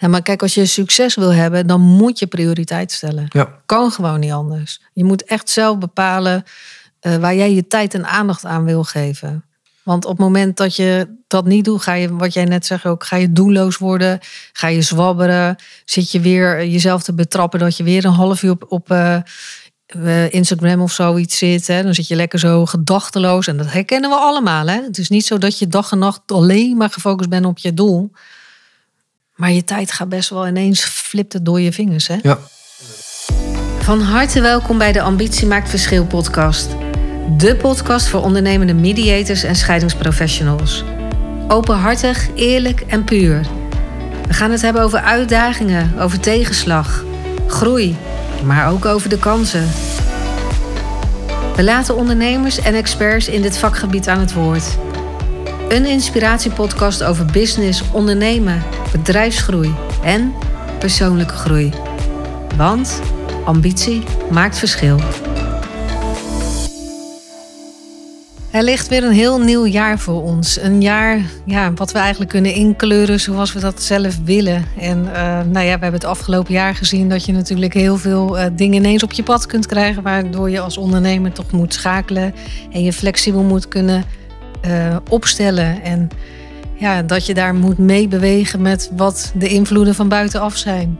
[0.00, 3.26] Ja, maar kijk, als je succes wil hebben, dan moet je prioriteit stellen.
[3.28, 3.60] Ja.
[3.66, 4.80] Kan gewoon niet anders.
[4.92, 6.44] Je moet echt zelf bepalen
[7.00, 9.44] eh, waar jij je tijd en aandacht aan wil geven.
[9.82, 12.86] Want op het moment dat je dat niet doet, ga je, wat jij net zegt
[12.86, 14.18] ook, ga je doelloos worden,
[14.52, 18.50] ga je zwabberen, zit je weer jezelf te betrappen dat je weer een half uur
[18.50, 19.16] op, op eh,
[19.86, 21.66] eh, Instagram of zoiets zit.
[21.66, 21.82] Hè?
[21.82, 24.66] Dan zit je lekker zo gedachteloos en dat herkennen we allemaal.
[24.66, 24.82] Hè?
[24.82, 27.74] Het is niet zo dat je dag en nacht alleen maar gefocust bent op je
[27.74, 28.10] doel.
[29.38, 32.06] Maar je tijd gaat best wel ineens flipt het door je vingers.
[32.06, 32.16] Hè?
[32.22, 32.38] Ja.
[33.78, 36.68] Van harte welkom bij de Ambitie Maakt Verschil podcast.
[37.36, 40.84] De podcast voor ondernemende mediators en scheidingsprofessionals.
[41.48, 43.46] Openhartig, eerlijk en puur.
[44.26, 47.04] We gaan het hebben over uitdagingen, over tegenslag,
[47.46, 47.96] groei,
[48.44, 49.68] maar ook over de kansen.
[51.56, 54.78] We laten ondernemers en experts in dit vakgebied aan het woord.
[55.68, 60.32] Een inspiratiepodcast over business, ondernemen, bedrijfsgroei en
[60.78, 61.72] persoonlijke groei.
[62.56, 63.00] Want
[63.44, 64.98] ambitie maakt verschil.
[68.50, 70.60] Er ligt weer een heel nieuw jaar voor ons.
[70.60, 74.64] Een jaar ja, wat we eigenlijk kunnen inkleuren zoals we dat zelf willen.
[74.78, 78.38] En uh, nou ja, we hebben het afgelopen jaar gezien dat je natuurlijk heel veel
[78.38, 80.02] uh, dingen ineens op je pad kunt krijgen.
[80.02, 82.34] Waardoor je als ondernemer toch moet schakelen
[82.72, 84.04] en je flexibel moet kunnen
[84.66, 85.82] uh, opstellen.
[85.82, 86.08] En
[86.74, 90.98] ja, dat je daar moet meebewegen met wat de invloeden van buitenaf zijn.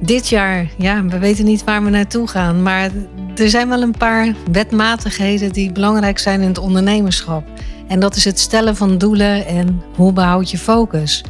[0.00, 2.62] Dit jaar, ja, we weten niet waar we naartoe gaan.
[2.62, 2.90] Maar
[3.36, 7.44] er zijn wel een paar wetmatigheden die belangrijk zijn in het ondernemerschap.
[7.88, 11.24] En dat is het stellen van doelen en hoe behoud je focus.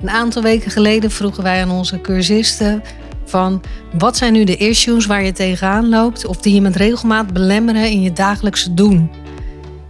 [0.00, 2.82] Een aantal weken geleden vroegen wij aan onze cursisten
[3.24, 3.62] van
[3.98, 7.90] wat zijn nu de issues waar je tegenaan loopt of die je met regelmaat belemmeren
[7.90, 9.10] in je dagelijkse doen.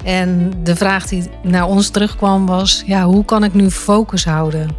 [0.04, 4.76] En de vraag die naar ons terugkwam was: ja, hoe kan ik nu focus houden?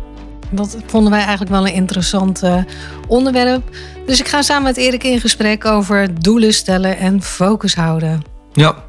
[0.51, 2.63] Dat vonden wij eigenlijk wel een interessant uh,
[3.07, 3.69] onderwerp.
[4.05, 8.23] Dus ik ga samen met Erik in gesprek over doelen stellen en focus houden.
[8.53, 8.83] Ja,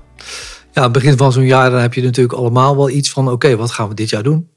[0.72, 3.70] ja begin van zo'n jaar dan heb je natuurlijk allemaal wel iets van: oké, wat
[3.70, 4.48] gaan we dit jaar doen?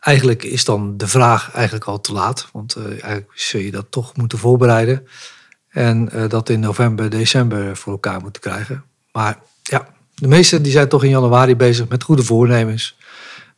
[0.00, 3.86] Eigenlijk is dan de vraag eigenlijk al te laat, want uh, eigenlijk zul je dat
[3.90, 5.06] toch moeten voorbereiden.
[5.68, 8.84] En uh, dat in november, december voor elkaar moeten krijgen.
[9.12, 9.88] Maar ja,
[10.20, 12.96] de meesten die zijn toch in januari bezig met goede voornemens.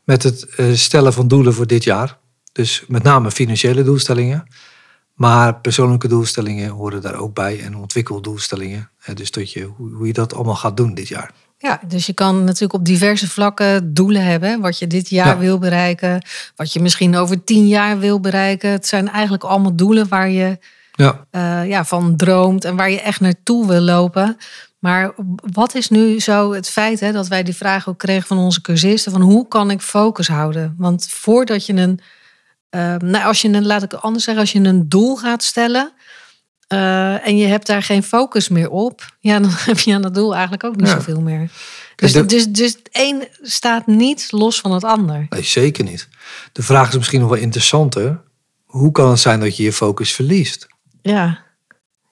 [0.04, 2.18] Met het uh, stellen van doelen voor dit jaar.
[2.52, 4.46] Dus met name financiële doelstellingen.
[5.14, 7.60] Maar persoonlijke doelstellingen horen daar ook bij.
[7.60, 8.90] En ontwikkeldoelstellingen.
[9.14, 11.30] Dus dat je, hoe, hoe je dat allemaal gaat doen dit jaar.
[11.58, 14.60] Ja, dus je kan natuurlijk op diverse vlakken doelen hebben.
[14.60, 15.38] Wat je dit jaar ja.
[15.38, 16.26] wil bereiken.
[16.56, 18.70] Wat je misschien over tien jaar wil bereiken.
[18.70, 20.58] Het zijn eigenlijk allemaal doelen waar je
[20.92, 21.26] ja.
[21.32, 22.64] Uh, ja, van droomt.
[22.64, 24.36] En waar je echt naartoe wil lopen.
[24.80, 25.12] Maar
[25.52, 28.60] wat is nu zo het feit hè, dat wij die vraag ook kregen van onze
[28.60, 30.74] cursisten: van hoe kan ik focus houden?
[30.78, 32.00] Want voordat je een,
[32.70, 35.92] uh, nou als je een, laat ik anders zeggen, als je een doel gaat stellen
[36.72, 40.14] uh, en je hebt daar geen focus meer op, ja, dan heb je aan dat
[40.14, 40.94] doel eigenlijk ook niet ja.
[40.94, 41.50] zoveel meer.
[41.96, 45.26] Dus, de, dus, dus het een staat niet los van het ander.
[45.28, 46.08] Nee, zeker niet.
[46.52, 48.20] De vraag is misschien nog wel interessanter:
[48.64, 50.66] hoe kan het zijn dat je je focus verliest?
[51.02, 51.48] Ja.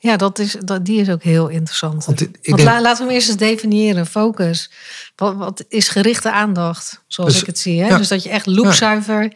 [0.01, 2.05] Ja, dat is, dat, die is ook heel interessant.
[2.05, 4.07] Want, ik Want denk, laten we hem eerst eens definiëren.
[4.07, 4.71] Focus.
[5.17, 7.81] Wat, wat is gerichte aandacht, zoals dus, ik het zie.
[7.81, 7.89] Hè?
[7.89, 7.97] Ja.
[7.97, 9.33] Dus dat je echt loopzuiver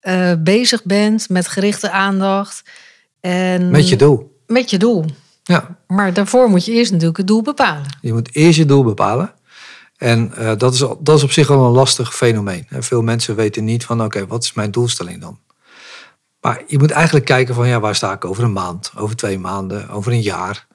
[0.00, 0.30] ja.
[0.30, 2.62] uh, bezig bent met gerichte aandacht.
[3.20, 4.38] En met je doel.
[4.46, 5.04] Met je doel.
[5.42, 5.78] Ja.
[5.86, 7.98] Maar daarvoor moet je eerst natuurlijk het doel bepalen.
[8.00, 9.34] Je moet eerst je doel bepalen.
[9.96, 12.66] En uh, dat, is, dat is op zich wel een lastig fenomeen.
[12.68, 15.38] En veel mensen weten niet van, oké, okay, wat is mijn doelstelling dan?
[16.40, 19.38] Maar je moet eigenlijk kijken van ja, waar sta ik over een maand, over twee
[19.38, 20.66] maanden, over een jaar.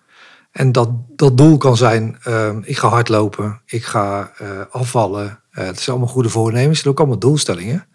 [0.52, 5.26] En dat, dat doel kan zijn, uh, ik ga hardlopen, ik ga uh, afvallen.
[5.26, 7.88] Uh, het zijn allemaal goede voornemens, het zijn ook allemaal doelstellingen.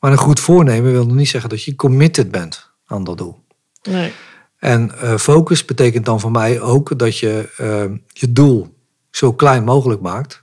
[0.00, 3.44] Maar een goed voornemen wil nog niet zeggen dat je committed bent aan dat doel.
[3.82, 4.12] Nee.
[4.58, 8.74] En focus betekent dan voor mij ook dat je ehm, je doel
[9.10, 10.42] zo klein mogelijk maakt.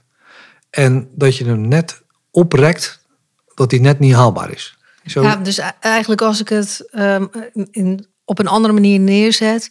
[0.70, 3.06] En dat je hem net oprekt
[3.54, 4.77] dat hij net niet haalbaar is.
[5.10, 5.22] Zo.
[5.22, 7.30] Ja, dus eigenlijk als ik het um,
[7.70, 9.70] in, op een andere manier neerzet,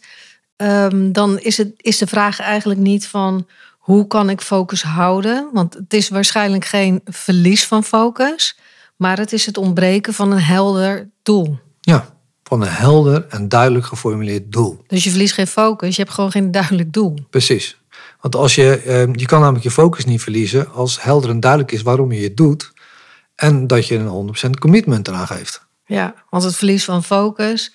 [0.56, 3.46] um, dan is, het, is de vraag eigenlijk niet van
[3.78, 5.48] hoe kan ik focus houden?
[5.52, 8.58] Want het is waarschijnlijk geen verlies van focus,
[8.96, 11.58] maar het is het ontbreken van een helder doel.
[11.80, 14.82] Ja, van een helder en duidelijk geformuleerd doel.
[14.86, 17.14] Dus je verliest geen focus, je hebt gewoon geen duidelijk doel.
[17.30, 17.76] Precies.
[18.20, 18.82] Want als je,
[19.12, 22.36] je kan namelijk je focus niet verliezen als helder en duidelijk is waarom je het
[22.36, 22.72] doet.
[23.38, 25.66] En dat je een 100% commitment eraan geeft.
[25.84, 27.72] Ja, want het verlies van focus,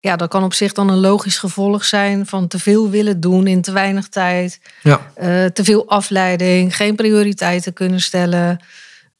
[0.00, 3.46] ja, dat kan op zich dan een logisch gevolg zijn van te veel willen doen
[3.46, 4.60] in te weinig tijd.
[4.82, 5.12] Ja.
[5.22, 8.58] Uh, te veel afleiding, geen prioriteiten kunnen stellen.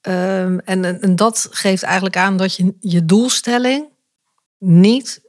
[0.08, 3.84] Um, en, en dat geeft eigenlijk aan dat je je doelstelling
[4.58, 5.22] niet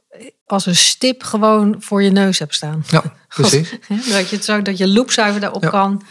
[0.46, 2.84] als een stip gewoon voor je neus hebt staan.
[2.90, 3.70] Ja, precies.
[3.88, 5.68] dat je het zo dat je loopzuiver daarop Ja.
[5.70, 6.02] kan,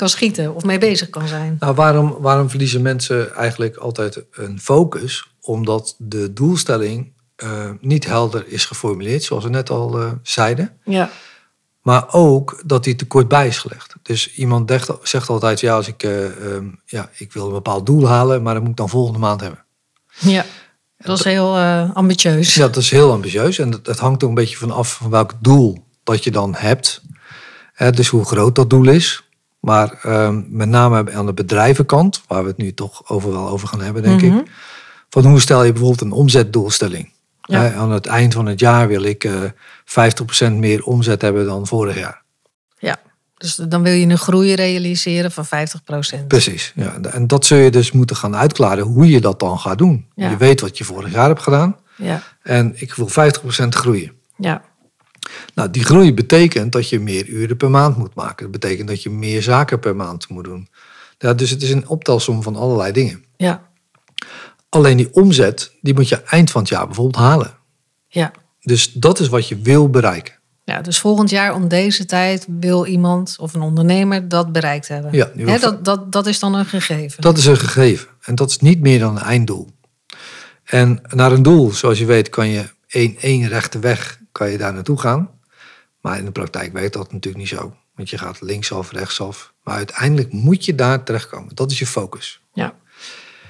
[0.00, 1.56] kan schieten of mee bezig kan zijn.
[1.58, 5.30] Nou, waarom, waarom verliezen mensen eigenlijk altijd een focus?
[5.40, 10.78] Omdat de doelstelling eh, niet helder is geformuleerd, zoals we net al eh, zeiden.
[10.84, 11.10] Ja,
[11.82, 13.94] Maar ook dat die te kort bij is gelegd.
[14.02, 17.86] Dus iemand zegt, zegt altijd, ja, als ik, eh, ehm, ja, ik wil een bepaald
[17.86, 19.64] doel halen, maar dat moet ik dan volgende maand hebben.
[20.18, 20.44] ja.
[20.96, 22.54] dat is heel eh, ambitieus.
[22.54, 25.10] Ja, dat is heel ambitieus en dat, dat hangt ook een beetje van af van
[25.10, 27.02] welk doel dat je dan hebt.
[27.72, 29.29] Hè, dus hoe groot dat doel is.
[29.60, 33.68] Maar ehm, met name aan de bedrijvenkant, waar we het nu toch over wel over
[33.68, 34.36] gaan hebben, denk Mhm.
[34.36, 34.46] ik.
[35.08, 37.10] Van hoe stel je bijvoorbeeld een omzetdoelstelling?
[37.42, 37.60] Ja.
[37.60, 39.32] Hè, aan het eind van het jaar wil ik eh
[39.84, 42.22] 50% meer omzet hebben dan vorig jaar.
[42.78, 42.96] Ja,
[43.36, 46.28] dus dan wil je een groei realiseren van 50 procent.
[46.28, 46.72] Precies.
[46.74, 46.96] Ja.
[47.00, 50.06] En dat zul je dus moeten gaan uitklaren hoe je dat dan gaat doen.
[50.14, 50.30] Ja.
[50.30, 51.76] Je weet wat je vorig jaar hebt gedaan.
[51.96, 54.12] Ja, En ik wil 50% groeien.
[54.36, 54.62] ja,
[55.54, 58.42] Nou, die groei betekent dat je meer uren per maand moet maken.
[58.50, 60.68] Dat betekent dat je meer zaken per maand moet doen.
[61.18, 63.24] Ja, dus het is een optelsom van allerlei dingen.
[63.36, 63.68] ja,
[64.68, 67.54] Alleen die omzet, die moet je eind van het jaar bijvoorbeeld halen.
[68.08, 68.32] ja.
[68.62, 70.34] Dus dat is wat je wil bereiken.
[70.64, 75.12] Ja, dus volgend jaar om deze tijd wil iemand of een ondernemer dat bereikt hebben.
[75.12, 77.22] Ja, dat, dat, dat is dan een gegeven.
[77.22, 78.08] Dat is een gegeven.
[78.20, 79.68] En dat is niet meer dan een einddoel.
[80.64, 84.58] En naar een doel, zoals je weet, kan je één, één rechte weg kan je
[84.58, 85.30] daar naartoe gaan.
[86.00, 87.74] Maar in de praktijk werkt dat natuurlijk niet zo.
[87.94, 89.52] Want je gaat linksaf, rechtsaf.
[89.62, 91.54] Maar uiteindelijk moet je daar terechtkomen.
[91.54, 92.40] Dat is je focus.
[92.52, 92.74] Ja,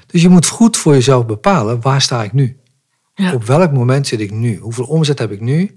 [0.06, 2.59] Dus je moet goed voor jezelf bepalen, waar sta ik nu?
[3.15, 4.56] ja, Op welk moment zit ik nu?
[4.56, 5.77] Hoeveel omzet heb ik nu?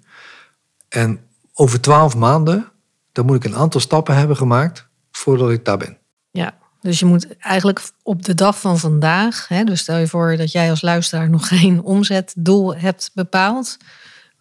[0.90, 1.20] En
[1.54, 2.72] over twaalf maanden,
[3.12, 5.98] dan moet ik een aantal stappen hebben gemaakt voordat ik daar ben.
[6.32, 6.62] ja.
[6.82, 10.52] Dus je moet eigenlijk op de dag van vandaag, hè, dus stel je voor dat
[10.52, 13.78] jij als luisteraar nog geen omzetdoel hebt bepaald.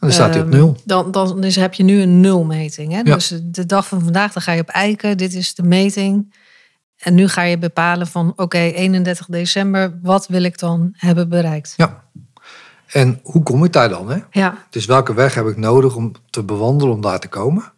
[0.03, 0.77] En dan staat hij op Ehm, nul.
[0.85, 2.93] Dan, dan dus heb je nu een nulmeting.
[2.93, 2.99] Hè?
[2.99, 3.15] Ja.
[3.15, 5.17] Dus de dag van vandaag, dan ga je op eiken.
[5.19, 6.35] Dit is de meting.
[6.97, 11.75] En nu ga je bepalen van oké, 31 december, wat wil ik dan hebben bereikt?
[11.77, 12.03] Ja.
[12.87, 14.11] En hoe kom ik daar dan?
[14.11, 14.19] Hè?
[14.31, 17.73] Ja, Dus welke weg heb ik nodig om te bewandelen om daar te komen?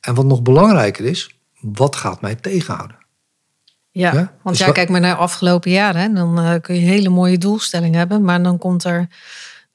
[0.00, 2.96] En wat nog belangrijker is, wat gaat mij tegenhouden?
[3.92, 4.12] ja.
[4.12, 6.00] Ja, want dus ja, wa- kijk maar naar afgelopen jaren.
[6.00, 6.12] Hè?
[6.12, 9.08] Dan eh, kun je hele mooie doelstellingen hebben, maar dan komt er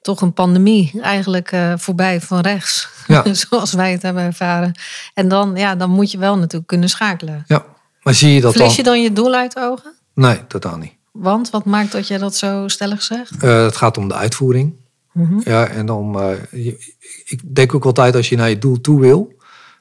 [0.06, 2.90] toch een pandemie eigenlijk eh, voorbij van rechts.
[3.07, 3.34] Ja.
[3.50, 4.72] Zoals wij het hebben ervaren.
[5.13, 7.44] En dan, ja, dan moet je wel natuurlijk kunnen schakelen.
[7.48, 7.66] Ja,
[8.02, 8.54] maar zie je dat dan?
[8.54, 9.94] Verlies je dan je doel uit de ogen?
[10.13, 10.94] Nee, totaal niet.
[11.12, 13.31] Want wat maakt dat je dat zo stellig zegt?
[13.44, 14.74] Eh, het gaat om de uitvoering.
[15.12, 15.40] Mhm.
[15.44, 16.18] Ja, en om,
[16.51, 16.94] je-
[17.25, 19.34] ik denk ook altijd als je naar je doel toe wil,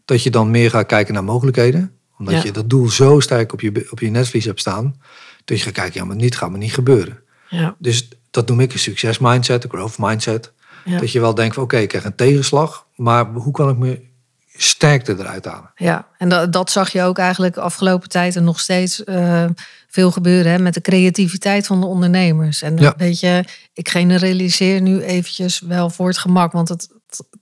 [0.05, 1.93] dat je dan meer gaat kijken naar mogelijkheden.
[2.19, 2.43] Omdat Ja.
[2.43, 5.00] je dat doel zo sterk op je, op je netvlies hebt staan,
[5.44, 7.19] dat je gaat kijken, ja, maar niet gaat me niet gebeuren.
[7.49, 10.52] Ja, Dus dat noem ik een succesmindset, een growth mindset.
[10.84, 10.98] ja.
[10.98, 14.00] Dat je wel denkt van oké, ik krijg een tegenslag, maar hoe kan ik me
[14.56, 15.70] sterkte eruit halen?
[15.75, 19.44] Ja, en dat, dat zag je ook eigenlijk de afgelopen tijd en nog steeds eh,
[19.88, 22.62] veel gebeuren hè, met de creativiteit van de ondernemers.
[22.62, 22.94] En Ja.
[22.96, 26.88] weet je, ik generaliseer nu eventjes wel voor het gemak, want het,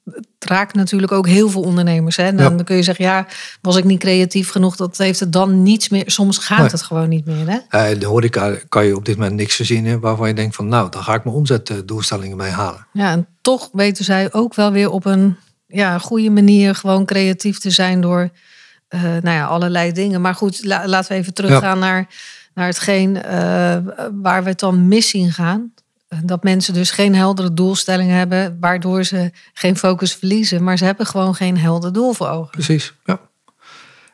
[0.05, 2.17] het, raakt natuurlijk ook heel veel ondernemers.
[2.17, 2.23] Hè.
[2.25, 2.63] En Dan, Ja.
[2.63, 3.27] kun je zeggen, ja,
[3.61, 6.03] was ik niet creatief genoeg, dat heeft het dan niets meer.
[6.07, 6.67] Soms gaat Nee.
[6.69, 7.49] het gewoon niet meer.
[7.49, 7.59] Hè?
[7.91, 10.91] Eh, de horeca kan je op dit moment niks verzinnen waarvan je denkt van nou,
[10.91, 12.87] dan ga ik mijn omzetdoelstellingen mee halen.
[12.93, 15.37] Ja, en toch weten zij ook wel weer op een
[15.67, 18.31] ja, goede manier gewoon creatief te zijn door
[18.89, 20.21] eh, nou ja, allerlei dingen.
[20.21, 22.07] Maar goed, la- laten we even teruggaan naar,
[22.55, 23.77] naar hetgeen eh,
[24.23, 25.73] waar we het dan mis zien gaan.
[26.25, 30.65] Dat mensen dus geen heldere doelstellingen hebben, waardoor ze geen focus verliezen.
[30.65, 32.51] Maar ze hebben gewoon geen helder doel voor ogen.
[32.51, 33.21] Precies, ja.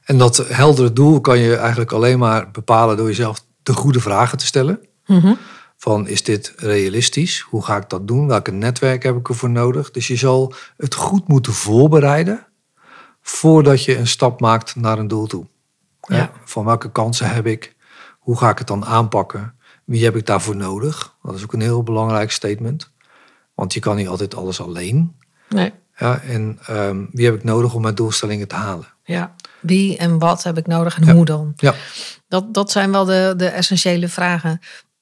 [0.05, 4.39] En dat heldere doel kan je eigenlijk alleen maar bepalen door jezelf de goede vragen
[4.39, 4.81] te stellen.
[5.07, 5.35] Mhm.
[5.77, 7.41] Van is dit realistisch?
[7.41, 8.27] Hoe ga ik dat doen?
[8.27, 9.91] Welke netwerk heb ik ervoor nodig?
[9.91, 12.47] Dus je zal het goed moeten voorbereiden
[13.23, 15.47] voordat je een stap maakt naar een doel toe.
[16.01, 16.31] Ja.
[16.45, 17.77] Van welke kansen heb ik?
[18.19, 19.55] Hoe ga ik het dan aanpakken?
[19.89, 21.15] Wie heb ik daarvoor nodig?
[21.23, 22.91] Dat is ook een heel belangrijk statement.
[23.55, 25.17] Want je kan niet altijd alles alleen.
[25.49, 25.73] Nee.
[25.97, 28.87] Ja, en ehm, wie heb ik nodig om mijn doelstellingen te halen?
[29.05, 29.35] Ja.
[29.61, 31.13] Wie en wat heb ik nodig en Ja.
[31.15, 31.53] hoe dan?
[31.57, 31.75] Ja,
[32.29, 34.61] Dat, dat zijn wel de, de essentiële vragen.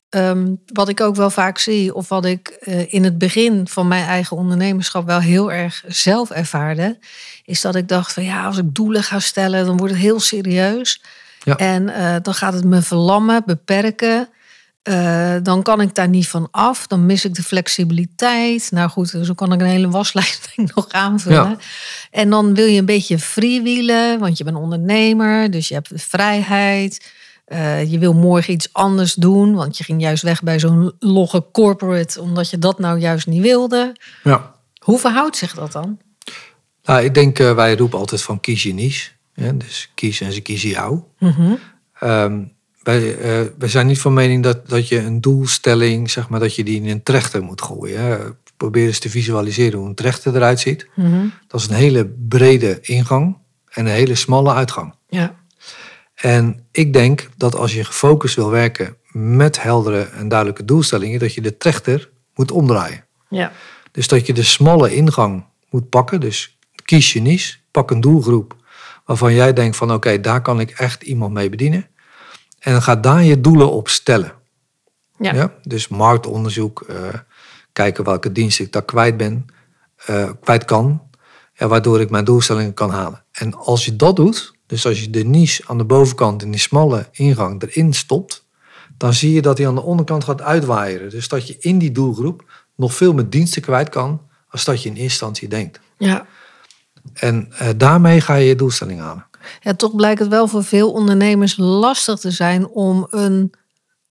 [0.09, 3.89] Ehm, wat ik ook wel vaak zie, of wat ik eh, in het begin van
[3.89, 6.99] mijn eigen ondernemerschap wel heel erg zelf ervaarde,
[7.45, 10.21] is dat ik dacht van ja, als ik doelen ga stellen, dan wordt het heel
[10.21, 11.03] serieus.
[11.43, 11.57] Ja.
[11.57, 14.29] En eh, dan gaat het me verlammen, beperken.
[14.87, 16.87] Eh, dan kan ik daar niet van af.
[16.87, 18.69] Dan mis ik de flexibiliteit.
[18.71, 21.49] Nou goed, zo kan ik een hele waslijst nog aanvullen.
[21.49, 21.57] Ja.
[22.11, 27.13] En dan wil je een beetje freewheelen, want je bent ondernemer, dus je hebt vrijheid.
[27.45, 31.45] Eh, je wil morgen iets anders doen, want je ging juist weg bij zo'n logge
[31.53, 33.97] corporate, omdat je dat nou juist niet wilde.
[34.23, 34.55] Ja.
[34.79, 35.99] Hoe verhoudt zich dat dan?
[36.85, 39.11] Nou, ik denk, eh, wij roepen altijd van kies je niche.
[39.35, 41.01] Ja, dus kies en ze kiezen jou.
[41.19, 41.55] Mhm.
[41.99, 42.43] Ehm,
[42.87, 46.55] wij, eh, wij zijn niet van mening dat, dat je een doelstelling, zeg maar, dat
[46.55, 48.39] je die in een trechter moet gooien.
[48.57, 50.89] Probeer eens te visualiseren hoe een trechter eruit ziet.
[50.95, 51.27] Mhm.
[51.47, 53.39] Dat is een hele brede ingang
[53.69, 54.95] en een hele smalle uitgang.
[55.09, 55.35] Ja.
[56.15, 61.35] En ik denk dat als je gefocust wil werken met heldere en duidelijke doelstellingen, dat
[61.35, 63.05] je de trechter moet omdraaien.
[63.29, 63.53] Ja.
[63.91, 66.21] Dus dat je de smalle ingang moet pakken.
[66.21, 68.57] Dus kies je niche, pak een doelgroep
[69.05, 71.87] waarvan jij denkt van oké, daar kan ik echt iemand mee bedienen.
[72.67, 74.33] En dan ga daar je doelen op stellen.
[75.19, 75.53] Ja.
[75.63, 76.97] Dus marktonderzoek, eh,
[77.73, 79.47] kijken welke diensten ik daar kwijt ben,
[80.07, 81.03] eh, kwijt kan.
[81.55, 83.25] Ja, waardoor ik mijn doelstellingen kan halen.
[83.33, 86.61] En als je dat doet, dus als je de niche aan de bovenkant in die
[86.61, 88.47] smalle ingang erin stopt,
[88.97, 91.11] dan zie je dat hij aan de onderkant gaat uitwaaieren.
[91.11, 92.45] Dus dat je in die doelgroep
[92.77, 95.81] nog veel meer diensten kwijt kan, als dat je in eerste instantie denkt.
[95.99, 96.27] ja.
[97.15, 99.26] En eh, daarmee ga je je doelstelling halen.
[99.61, 103.53] Ja, toch blijkt het wel voor veel ondernemers lastig te zijn om een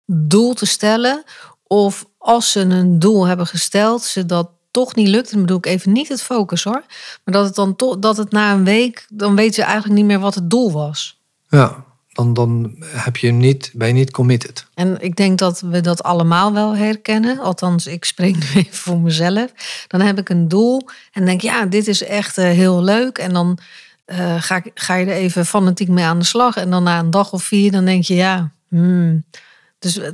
[0.06, 1.24] doel te stellen.
[1.64, 5.32] Of als ze een doel hebben gesteld, ze dat toch niet lukt.
[5.32, 6.84] Dan bedoel ik even niet het focus hoor.
[7.24, 10.06] Maar dat het dan toch, dat het na een week, dan weten ze eigenlijk niet
[10.06, 11.20] meer wat het doel was.
[11.50, 14.66] Ja, dan, dan heb je niet, ben je niet committed.
[14.74, 17.40] En ik denk dat we dat allemaal wel herkennen.
[17.40, 19.52] Althans, ik spreek nu even voor mezelf.
[19.88, 23.18] Dan heb ik een doel en denk, ja, dit is echt eh, heel leuk.
[23.18, 23.58] En dan
[24.06, 26.56] eh, ga, ga je er even fanatiek mee aan de slag.
[26.56, 28.52] En dan na een dag of vier, dan denk je, ja.
[28.68, 29.24] hmm.
[29.80, 30.12] Dus eh,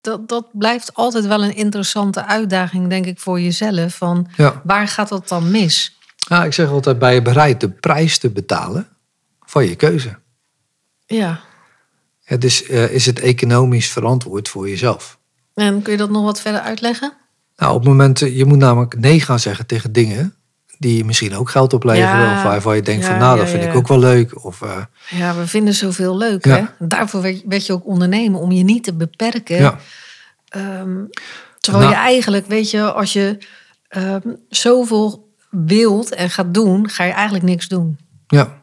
[0.00, 3.94] dat, dat blijft altijd wel een interessante uitdaging, denk ik, voor jezelf.
[3.94, 4.60] Van Ja.
[4.64, 5.98] waar gaat dat dan mis?
[6.28, 8.88] ja, ik zeg altijd, ben je bereid de prijs te betalen
[9.40, 10.18] van je keuze?
[11.06, 11.40] Ja.
[12.20, 15.18] Ja, dus eh, is het economisch verantwoord voor jezelf?
[15.54, 17.12] En kun je dat nog wat verder uitleggen?
[17.56, 20.34] Nou, op het moment, je moet namelijk nee gaan zeggen tegen dingen
[20.78, 22.20] die misschien ook geld opleveren.
[22.20, 22.36] Ja.
[22.36, 24.44] Of waarvan je denkt Ja, van, nou, dat vind ik ook wel leuk.
[24.44, 24.76] Of, eh,
[25.10, 26.62] Ja, we vinden zoveel leuk, hè?
[26.78, 29.78] Daarvoor werd, je ook ondernemen, om je niet te beperken.
[30.48, 30.98] Ehm,
[31.60, 31.96] terwijl Nou.
[31.96, 33.38] je eigenlijk, weet je, als je
[33.88, 37.98] ehm, zoveel wilt en gaat doen, ga je eigenlijk niks doen.
[38.26, 38.62] ja.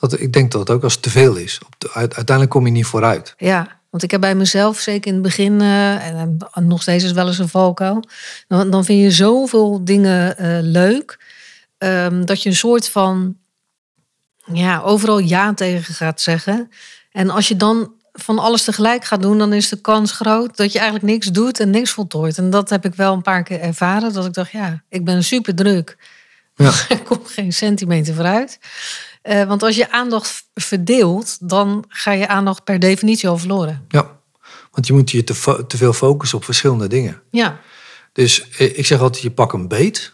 [0.00, 1.60] Dat, ik denk dat het ook als het te veel is.
[1.66, 3.34] Op de, uit- uiteindelijk kom je niet vooruit.
[3.38, 7.12] Ja, want ik heb bij mezelf, zeker in het begin, eh, en nog steeds is
[7.12, 8.02] wel eens een valkuil,
[8.48, 11.24] dan, dan vind je zoveel dingen eh, leuk,
[11.78, 13.36] ehm, dat je een soort van,
[14.52, 16.70] ja, overal ja tegen gaat zeggen.
[17.10, 20.72] En als je dan van alles tegelijk gaat doen, dan is de kans groot dat
[20.72, 22.38] je eigenlijk niks doet en niks voltooit.
[22.38, 25.24] En dat heb ik wel een paar keer ervaren, dat ik dacht, ja, ik ben
[25.24, 25.96] super druk.
[26.54, 26.72] Ja.
[26.88, 28.58] er komt geen centimeter vooruit.
[29.26, 33.84] Eh, want als je aandacht verdeelt, dan ga je aandacht per definitie al verloren.
[33.88, 34.18] Ja,
[34.70, 37.22] want je moet je te, veel focussen op verschillende dingen.
[37.30, 37.58] Ja,
[38.12, 40.12] Dus eh, ik zeg altijd, je pak een beet,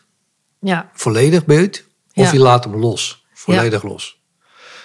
[0.61, 2.33] ja, volledig beet, of Ja.
[2.33, 4.21] je laat hem los, volledig los.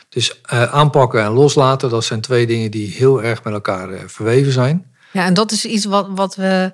[0.10, 4.52] Dus eh, aanpakken en loslaten, dat zijn twee dingen die heel erg met elkaar verweven
[4.52, 4.92] zijn.
[5.14, 5.26] ja.
[5.26, 6.74] En dat is iets wat, wat we,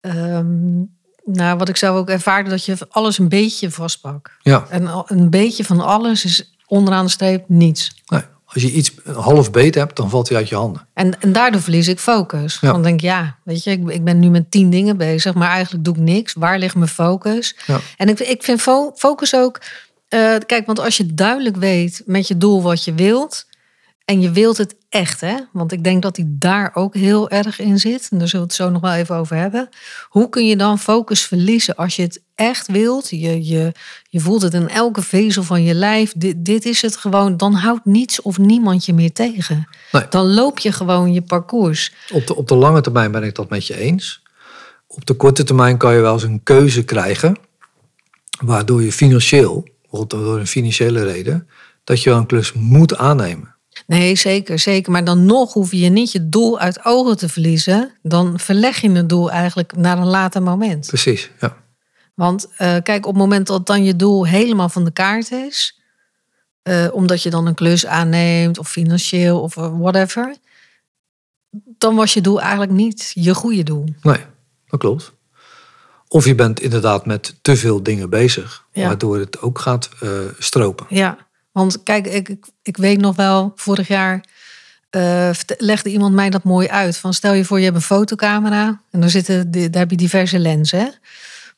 [0.00, 0.72] ehm,
[1.24, 4.30] nou, wat ik zelf ook ervaarde, dat je alles een beetje vastpakt.
[4.42, 8.02] Ja, En een beetje van alles is onderaan de streep niets.
[8.06, 10.86] nee, als je iets half beet hebt, dan valt hij uit je handen.
[10.94, 12.58] En, en daardoor verlies ik focus.
[12.60, 12.72] Ja.
[12.72, 15.50] Dan denk ik, ja, weet je, ik, ik ben nu met tien dingen bezig, maar
[15.50, 16.32] eigenlijk doe ik niks.
[16.32, 17.56] Waar ligt mijn focus?
[17.66, 17.80] Ja.
[17.96, 19.60] En ik, ik vind fo- focus ook,
[20.08, 23.46] eh, kijk, want als je duidelijk weet met je doel wat je wilt,
[24.04, 25.36] en je wilt het echt, hè?
[25.52, 28.08] Want ik denk dat die daar ook heel erg in zit.
[28.10, 29.68] En daar zullen we het zo nog wel even over hebben.
[30.08, 33.10] Hoe kun je dan focus verliezen als je het echt wilt?
[33.10, 33.72] Je, je,
[34.08, 36.12] je voelt het in elke vezel van je lijf.
[36.16, 37.36] Dit, dit is het gewoon.
[37.36, 39.68] Dan houdt niets of niemand je meer tegen.
[39.92, 40.08] Nee.
[40.08, 41.92] Dan loop je gewoon je parcours.
[42.12, 44.22] Op de, op de lange termijn ben ik dat met je eens.
[44.86, 47.36] Op de korte termijn kan je wel eens een keuze krijgen,
[48.44, 51.48] waardoor je financieel, bijvoorbeeld door een financiële reden,
[51.84, 53.51] dat je wel een klus moet aannemen.
[53.86, 54.92] Nee, zeker, zeker.
[54.92, 57.92] Maar dan nog hoef je niet je doel uit ogen te verliezen.
[58.02, 60.86] Dan verleg je het doel eigenlijk naar een later moment.
[60.86, 61.56] Precies, ja.
[62.14, 65.80] Want eh, kijk, op het moment dat dan je doel helemaal van de kaart is,
[66.62, 70.34] eh, omdat je dan een klus aanneemt of financieel of eh, whatever,
[71.78, 73.84] dan was je doel eigenlijk niet je goede doel.
[74.02, 74.24] Nee,
[74.66, 75.12] dat klopt.
[76.08, 78.86] Of je bent inderdaad met te veel dingen bezig, Ja.
[78.86, 80.86] waardoor het ook gaat eh, stropen.
[80.88, 81.18] Ja,
[81.52, 84.24] want kijk, ik, ik, weet nog wel, vorig jaar
[84.90, 86.96] eh, legde iemand mij dat mooi uit.
[86.96, 90.38] Van stel je voor, je hebt een fotocamera en daar, zitten, daar heb je diverse
[90.38, 90.94] lenzen.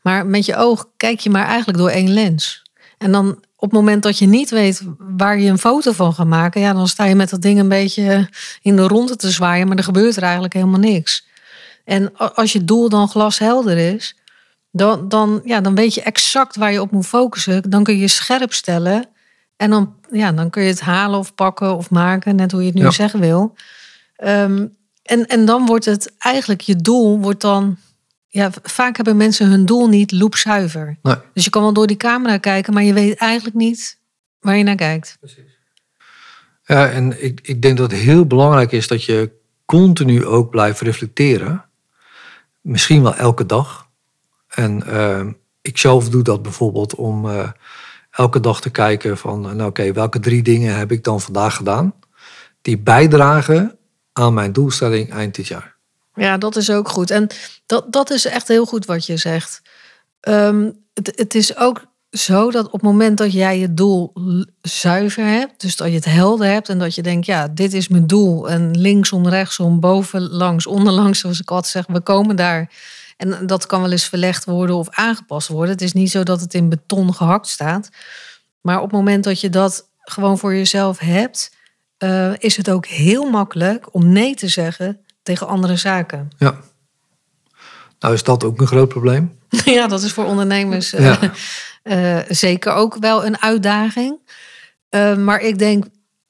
[0.02, 2.62] Maar met je oog kijk je maar eigenlijk door één lens.
[2.98, 6.26] En dan op het moment dat je niet weet waar je een foto van gaat
[6.26, 8.28] maken, ja, dan sta je met dat ding een beetje
[8.62, 11.26] in de ronde te zwaaien, maar er gebeurt er eigenlijk helemaal niks.
[11.84, 14.16] En als je doel dan glashelder is,
[14.70, 17.70] dan, dan, ja, dan weet je exact waar je op moet focussen.
[17.70, 19.08] Dan kun je scherp stellen.
[19.56, 22.66] En dan, ja, dan kun je het halen of pakken of maken, net hoe je
[22.66, 23.54] het nu zeggen wil.
[24.16, 24.66] Ehm,
[25.02, 27.76] en, en dan wordt het eigenlijk je doel, wordt dan.
[28.28, 30.99] Ja, vaak hebben mensen hun doel niet loopzuiver.
[31.02, 31.16] Nee.
[31.34, 33.99] Dus je kan wel door die camera kijken, maar je weet eigenlijk niet
[34.40, 35.16] waar je naar kijkt.
[35.20, 35.58] Precies.
[36.64, 39.30] Ja, en ik, ik denk dat het heel belangrijk is dat je
[39.64, 41.64] continu ook blijft reflecteren.
[42.61, 43.88] Misschien wel elke dag.
[44.49, 45.26] En uh,
[45.62, 47.49] ik zelf doe dat bijvoorbeeld om uh,
[48.16, 51.94] elke dag te kijken van, nou oké, welke drie dingen heb ik dan vandaag gedaan
[52.62, 53.78] die bijdragen
[54.12, 55.76] aan mijn doelstelling eind dit jaar.
[56.14, 57.11] Ja, dat is ook goed.
[57.11, 57.26] En
[57.66, 59.62] dat, dat is echt heel goed wat je zegt.
[60.28, 64.12] Um, het, het is ook zo dat op het moment dat jij je doel
[64.62, 67.88] zuiver hebt, dus dat je het helder hebt en dat je denkt, ja, dit is
[67.88, 72.73] mijn doel en linksom, rechtsom, boven, langs, onderlangs, zoals ik altijd zeg, we komen daar.
[73.16, 75.71] En dat kan wel eens verlegd worden of aangepast worden.
[75.71, 77.88] Het is niet zo dat het in beton gehakt staat.
[78.61, 81.52] Maar op het moment dat je dat gewoon voor jezelf hebt,
[81.99, 86.30] uh, is het ook heel makkelijk om nee te zeggen tegen andere zaken.
[86.38, 86.61] Ja.
[87.99, 89.38] Nou, is dat ook een groot probleem?
[89.64, 91.23] ja, dat is voor ondernemers uh,
[91.85, 94.18] uh, zeker ook wel een uitdaging.
[95.16, 95.85] maar ik denk,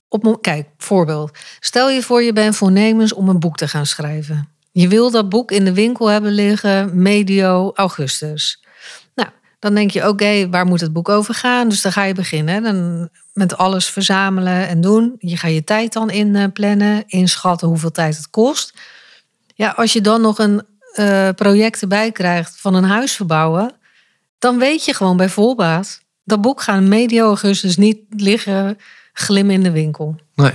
[0.09, 1.38] op, kijk, voorbeeld.
[1.61, 4.54] Stel je voor, je bent voornemens om een boek te gaan schrijven.
[4.75, 8.64] Je wil dat boek in de winkel hebben liggen medio augustus.
[9.14, 9.28] Nou,
[9.59, 11.69] dan denk je, oké, waar moet het boek over gaan?
[11.69, 12.62] Dus dan ga je beginnen.
[12.62, 15.14] Dan met alles verzamelen en doen.
[15.19, 18.73] Je gaat je tijd dan inplannen, inschatten hoeveel tijd het kost.
[19.54, 20.62] Ja, als je dan nog een
[20.95, 23.73] uh, project erbij krijgt van een huis verbouwen,
[24.38, 28.78] dan weet je gewoon bij voorbaat dat boek gaat medio augustus niet liggen
[29.12, 30.16] glimmen in de winkel.
[30.35, 30.52] Nee,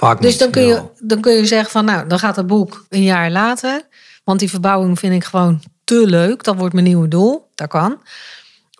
[0.00, 2.86] vaak dus dan kun, je, dan kun je zeggen van nou, dan gaat het boek
[2.88, 3.82] een jaar later.
[4.24, 6.44] Want die verbouwing vind ik gewoon te leuk.
[6.44, 7.50] Dat wordt mijn nieuwe doel.
[7.54, 8.00] Dat kan.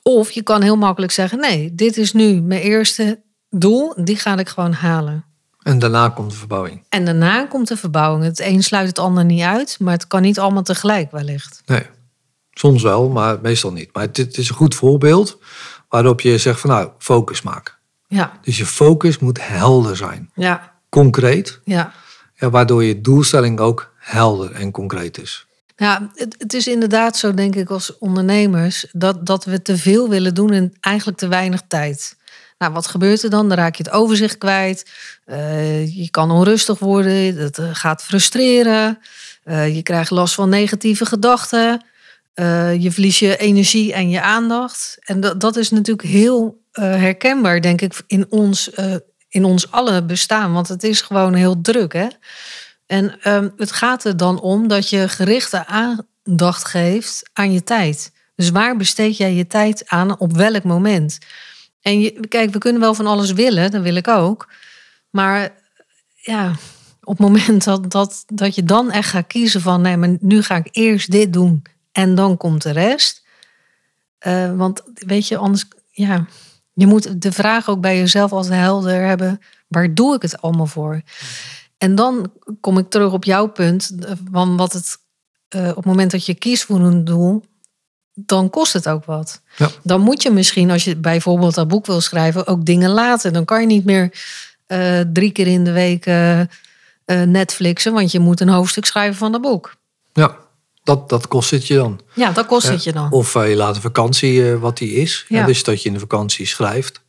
[0.02, 3.92] Of je kan heel makkelijk zeggen: nee, dit is nu mijn eerste doel.
[3.96, 5.24] Die ga ik gewoon halen.
[5.62, 6.84] En daarna komt de verbouwing.
[6.88, 8.24] En daarna komt de verbouwing.
[8.24, 11.62] Het een sluit het ander niet uit, maar het kan niet allemaal tegelijk wellicht.
[11.66, 11.86] Nee,
[12.52, 13.88] soms wel, maar meestal niet.
[13.92, 15.38] Maar het, is een goed voorbeeld
[15.88, 17.74] waarop je zegt van nou, focus maken.
[18.06, 18.32] Ja.
[18.42, 20.30] Dus je focus moet helder zijn.
[20.34, 20.69] Ja.
[20.90, 21.60] Concreet.
[21.64, 21.92] Ja.
[22.34, 25.46] ja waardoor je doelstelling ook helder en concreet is.
[25.76, 30.08] Ja, het, het, is inderdaad zo, denk ik, als ondernemers, dat, dat we te veel
[30.08, 32.16] willen doen in eigenlijk te weinig tijd.
[32.58, 33.48] Nou, wat gebeurt er dan?
[33.48, 34.90] Dan raak je het overzicht kwijt.
[35.26, 37.36] Uh, je kan onrustig worden.
[37.36, 38.98] Het eh, gaat frustreren.
[39.44, 41.84] Uh, je krijgt last van negatieve gedachten.
[42.34, 44.96] Uh, je verlies je energie en je aandacht.
[45.00, 48.70] En dat, dat is natuurlijk heel herkenbaar, denk ik, in ons,
[49.30, 50.52] in ons alle bestaan.
[50.52, 51.92] Want het is gewoon heel druk.
[51.92, 52.06] Hè?
[52.86, 58.12] En uh, het gaat er dan om dat je gerichte aandacht geeft aan je tijd.
[58.34, 61.18] Dus waar besteed jij je tijd aan op welk moment?
[61.80, 64.52] En kijk, we kunnen wel van alles willen, dat wil ik ook.
[65.10, 65.52] Maar
[66.14, 66.54] ja,
[67.02, 70.42] op het moment dat, dat, dat je dan echt gaat kiezen van nee, maar nu
[70.42, 71.62] ga ik eerst dit doen
[71.92, 73.26] en dan komt de rest.
[74.26, 76.26] Uh, want weet je, anders, ja,
[76.72, 80.66] je moet de vraag ook bij jezelf als helder hebben: waar doe ik het allemaal
[80.66, 81.02] voor?
[81.78, 83.96] En dan kom ik terug op jouw punt,
[84.30, 84.98] van wat het
[85.56, 87.44] uh, op het moment dat je kiest voor een doel,
[88.14, 89.42] dan kost het ook wat.
[89.56, 89.68] Ja.
[89.82, 93.32] Dan moet je misschien, als je bijvoorbeeld dat boek wil schrijven, ook dingen laten.
[93.32, 94.12] Dan kan je niet meer
[94.66, 96.40] uh, drie keer in de week uh,
[97.04, 99.76] Netflixen, want je moet een hoofdstuk schrijven van dat boek.
[100.12, 100.36] Ja,
[100.82, 102.00] dat, dat kost het je dan.
[102.14, 103.10] Ja, dat kost het je dan.
[103.10, 105.24] Of je laat een vakantie wat die is.
[105.28, 105.46] Ja.
[105.46, 107.00] Dus dat je in de vakantie schrijft.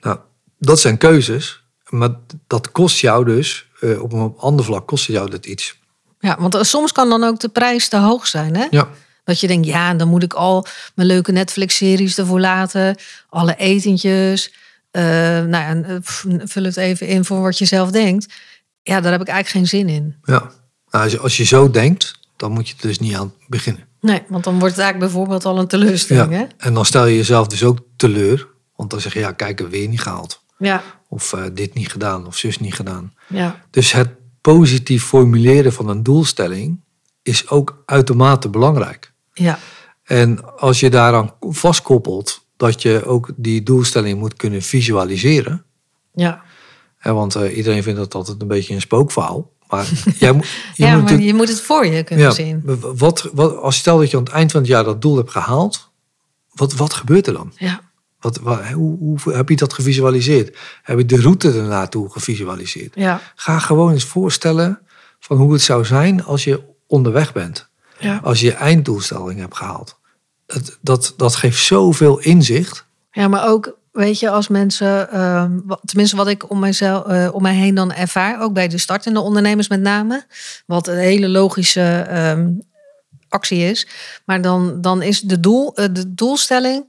[0.00, 0.18] Nou,
[0.58, 1.62] dat zijn keuzes.
[1.88, 2.10] Maar
[2.46, 3.66] dat kost jou dus,
[4.00, 5.78] op een ander vlak kost het jou dat iets.
[6.18, 8.66] Ja, want soms kan dan ook de prijs te hoog zijn, hè?
[8.70, 8.88] Ja.
[9.24, 12.96] Dat je denkt, ja, dan moet ik al mijn leuke Netflix-series ervoor laten.
[13.28, 14.52] Alle etentjes.
[14.92, 15.96] Uh, nou ja, eh,
[16.44, 18.34] vul het even in voor wat je zelf denkt.
[18.82, 20.16] Ja, daar heb ik eigenlijk geen zin in.
[20.22, 20.50] Ja,
[20.90, 23.86] nou, als, je, als je zo denkt, dan moet je er dus niet aan beginnen.
[24.00, 26.32] Nee, want dan wordt het eigenlijk bijvoorbeeld al een teleurstelling.
[26.32, 26.38] Ja.
[26.38, 26.44] Hè?
[26.56, 28.48] En dan stel je jezelf dus ook teleur.
[28.76, 30.42] Want dan zeg je, ja, kijk, er weer niet gehaald.
[30.58, 30.82] Ja.
[31.08, 33.14] Of uh, dit niet gedaan, of zus niet gedaan.
[33.28, 33.64] Ja.
[33.70, 34.08] Dus het
[34.40, 36.80] positief formuleren van een doelstelling
[37.22, 39.12] is ook uitermate belangrijk.
[39.32, 39.58] Ja.
[40.02, 45.64] En als je daaraan vastkoppelt dat je ook die doelstelling moet kunnen visualiseren.
[46.14, 46.42] Ja.
[47.02, 49.52] want uh, iedereen vindt dat altijd een beetje een spookverhaal.
[49.74, 52.62] Maar, jij moet, je, ja, moet maar je moet het voor je kunnen ja, zien.
[52.96, 55.30] Wat, wat, als stel dat je aan het eind van het jaar dat doel hebt
[55.30, 55.90] gehaald,
[56.52, 57.52] wat, wat gebeurt er dan?
[57.56, 57.80] Ja.
[58.20, 60.56] Wat, wat, hoe, hoe heb je dat gevisualiseerd?
[60.82, 62.94] Heb je de route ernaartoe gevisualiseerd?
[62.94, 63.20] Ja.
[63.34, 64.78] Ga gewoon eens voorstellen
[65.20, 67.68] van hoe het zou zijn als je onderweg bent.
[67.98, 68.20] Ja.
[68.22, 69.98] Als je je einddoelstelling hebt gehaald.
[70.46, 72.86] Dat, dat, dat geeft zoveel inzicht.
[73.10, 77.42] Ja, maar ook, weet je, als mensen, ehm, tenminste wat ik om, mijzelf, eh, om
[77.42, 80.26] mij heen dan ervaar, ook bij de startende ondernemers met name,
[80.66, 82.52] wat een hele logische ehm,
[83.28, 83.86] actie is,
[84.24, 86.84] maar dan, dan is de, doel, eh, de doelstelling,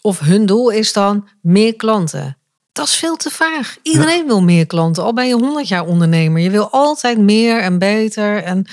[0.00, 2.38] of hun doel is dan meer klanten.
[2.72, 3.76] Dat is veel te vaag.
[3.82, 6.42] Iedereen wil meer klanten, al ben je 100 jaar ondernemer.
[6.42, 8.42] Je wil altijd meer en beter.
[8.42, 8.66] En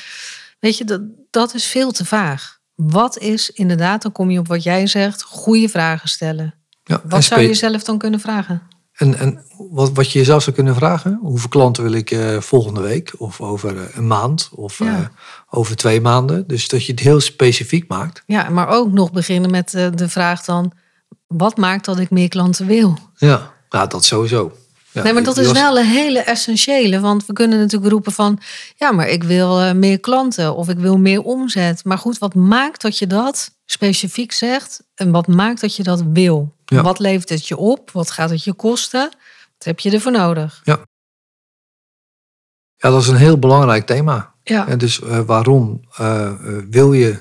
[0.60, 2.60] weet je, dat, dat is veel te vaag.
[2.76, 6.61] Wat is inderdaad, dan kom je op wat jij zegt, goede vragen stellen.
[6.92, 8.62] Ja, Wat zou je zelf dan kunnen vragen?
[8.92, 12.82] En, en wat, wat je jezelf zou kunnen vragen, hoeveel klanten wil ik eh, volgende
[12.82, 14.98] week of over eh, een maand of Ja.
[14.98, 15.06] eh,
[15.50, 16.48] over twee maanden.
[16.48, 18.24] Dus dat je het heel specifiek maakt.
[18.26, 20.72] Ja, maar ook nog beginnen met de vraag dan...
[21.28, 22.98] wat maakt dat ik meer klanten wil?
[23.16, 24.52] Ja, ja dat sowieso.
[24.92, 27.00] Ja, nee, maar dat is wel een hele essentiële.
[27.00, 28.40] Want we kunnen natuurlijk roepen van...
[28.76, 31.86] ja, maar ik wil eh, meer klanten of ik wil meer omzet.
[31.86, 34.84] Maar goed, wat maakt dat je dat specifiek zegt?
[34.96, 36.56] En wat maakt dat je dat wil?
[36.66, 36.82] Ja.
[36.82, 37.92] Wat levert het je op?
[37.92, 39.02] Wat gaat het je kosten?
[39.58, 40.62] Wat heb je ervoor nodig?
[40.64, 40.80] Ja,
[42.90, 44.34] dat is een heel belangrijk thema.
[44.44, 46.32] Ja, En dus eh, waarom eh,
[46.70, 47.20] wil je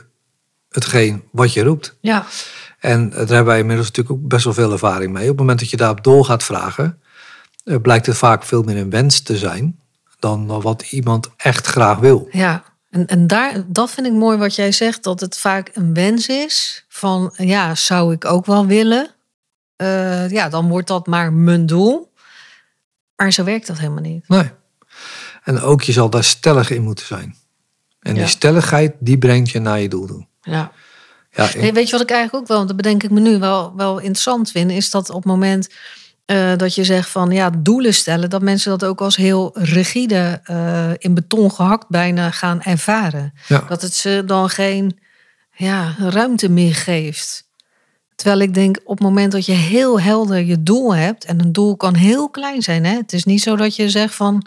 [0.68, 1.96] hetgeen wat je roept?
[2.00, 2.26] ja,
[2.78, 5.22] En daar hebben wij inmiddels natuurlijk ook best wel veel ervaring mee.
[5.22, 7.00] Op het moment dat je daarop door gaat vragen,
[7.64, 9.78] blijkt het vaak veel meer een wens te zijn
[10.18, 12.28] dan wat iemand echt graag wil.
[12.32, 12.68] ja.
[12.90, 16.26] En, en daar, dat vind ik mooi wat jij zegt, dat het vaak een wens
[16.26, 19.10] is van, ja, zou ik ook wel willen.
[19.76, 22.12] Eh, ja, dan wordt dat maar mijn doel.
[23.16, 24.28] Maar zo werkt dat helemaal niet.
[24.28, 24.50] Nee.
[25.44, 27.36] En ook je zal daar stellig in moeten zijn.
[28.00, 28.20] En Ja.
[28.20, 30.26] die stelligheid, die brengt je naar je doel toe.
[30.42, 30.72] Ja.
[31.30, 33.76] Ja, Nee, weet je wat ik eigenlijk ook wel, dat bedenk ik me nu wel,
[33.76, 35.68] wel interessant vind, is dat op het moment
[36.30, 40.40] eh, dat je zegt van ja, doelen stellen, dat mensen dat ook als heel rigide,
[40.44, 43.32] eh, in beton gehakt bijna gaan ervaren.
[43.46, 43.64] ja.
[43.68, 44.98] Dat het ze dan geen
[45.54, 47.48] ja, ruimte meer geeft.
[48.14, 51.52] Terwijl ik denk, op het moment dat je heel helder je doel hebt, en een
[51.52, 52.96] doel kan heel klein zijn, hè?
[52.96, 54.46] het is niet zo dat je zegt van,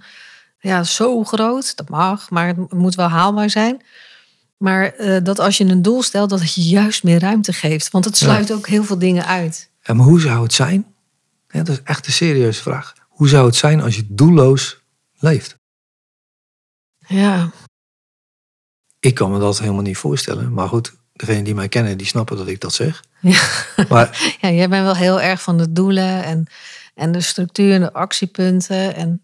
[0.60, 3.82] ja, zo groot, dat mag, maar het moet wel haalbaar zijn.
[4.58, 7.92] Maar eh, dat als je een doel stelt, dat het je juist meer ruimte geeft.
[7.92, 9.70] Want het sluit ook heel veel dingen uit.
[9.82, 10.93] En maar hoe zou het zijn?
[11.54, 12.94] Ja, dat is echt een serieuze vraag.
[13.10, 14.82] Hoe zou het zijn als je doelloos
[15.20, 15.58] leeft?
[17.08, 17.50] Ja,
[19.00, 20.54] Ik kan me dat helemaal niet voorstellen.
[20.54, 23.04] Maar goed, degenen die mij kennen, die snappen dat ik dat zeg.
[23.22, 23.42] Ja.
[23.90, 24.10] Maar
[24.42, 26.48] ja jij bent wel heel erg van de doelen en,
[26.96, 28.96] en de structuur en de actiepunten.
[28.96, 29.22] En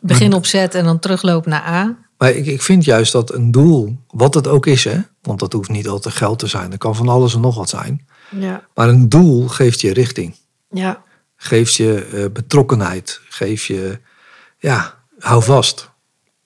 [0.00, 1.96] begin op Z en dan teruglopen naar A.
[2.18, 5.52] Maar ik, ik vind juist dat een doel, wat het ook is, hè, want dat
[5.52, 8.06] hoeft niet altijd geld te zijn, dat kan van alles en nog wat zijn.
[8.30, 10.34] Ja, Maar een doel geeft je richting,
[10.70, 11.02] ja,
[11.40, 13.98] geeft je eh, betrokkenheid, geeft je,
[14.58, 15.90] ja, hou vast.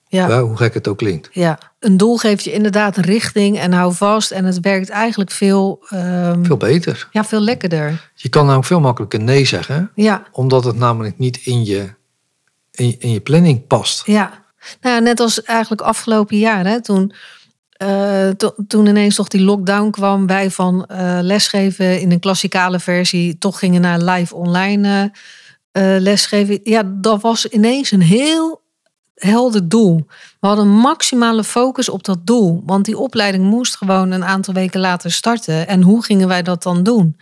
[0.07, 0.27] ja.
[0.27, 1.29] Ja, hoe gek het ook klinkt.
[1.31, 4.31] Ja, een doel geeft je inderdaad richting en hou vast.
[4.31, 7.07] En het werkt eigenlijk veel, ehm, Veel beter.
[7.11, 8.11] ja, veel lekkerder.
[8.15, 11.93] Je kan namelijk veel makkelijker nee zeggen, Ja, omdat het namelijk niet in je,
[12.71, 14.05] in je, in je planning past.
[14.05, 14.41] ja.
[14.81, 17.13] Nou, ja, net als eigenlijk afgelopen jaar, hè, toen,
[17.83, 22.79] eh, to- toen ineens toch die lockdown kwam, wij van eh, lesgeven in een klassikale
[22.79, 25.11] versie toch gingen naar live online
[25.71, 26.59] eh, lesgeven.
[26.63, 28.61] Ja, dat was ineens een heel
[29.13, 30.05] helder doel.
[30.39, 34.79] We hadden maximale focus op dat doel, want die opleiding moest gewoon een aantal weken
[34.79, 35.67] later starten.
[35.67, 37.17] En hoe gingen wij dat dan doen?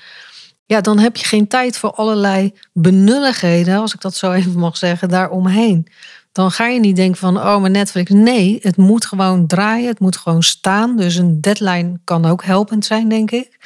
[0.66, 4.78] Ja, dan heb je geen tijd voor allerlei benulligheden, als ik dat zo even mag
[4.78, 5.88] zeggen, daaromheen.
[6.32, 8.12] Dan ga je niet denken van, oh, maar Netflix.
[8.12, 10.98] Nee, het moet gewoon draaien, het moet gewoon staan.
[10.98, 13.60] Dus een deadline kan ook helpend zijn, denk ik.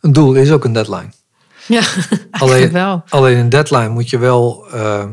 [0.00, 1.10] Een doel is ook een deadline.
[1.66, 1.82] Ja,
[2.30, 3.02] Alleen, wel.
[3.08, 5.10] alleen een deadline moet je wel, eh, eh,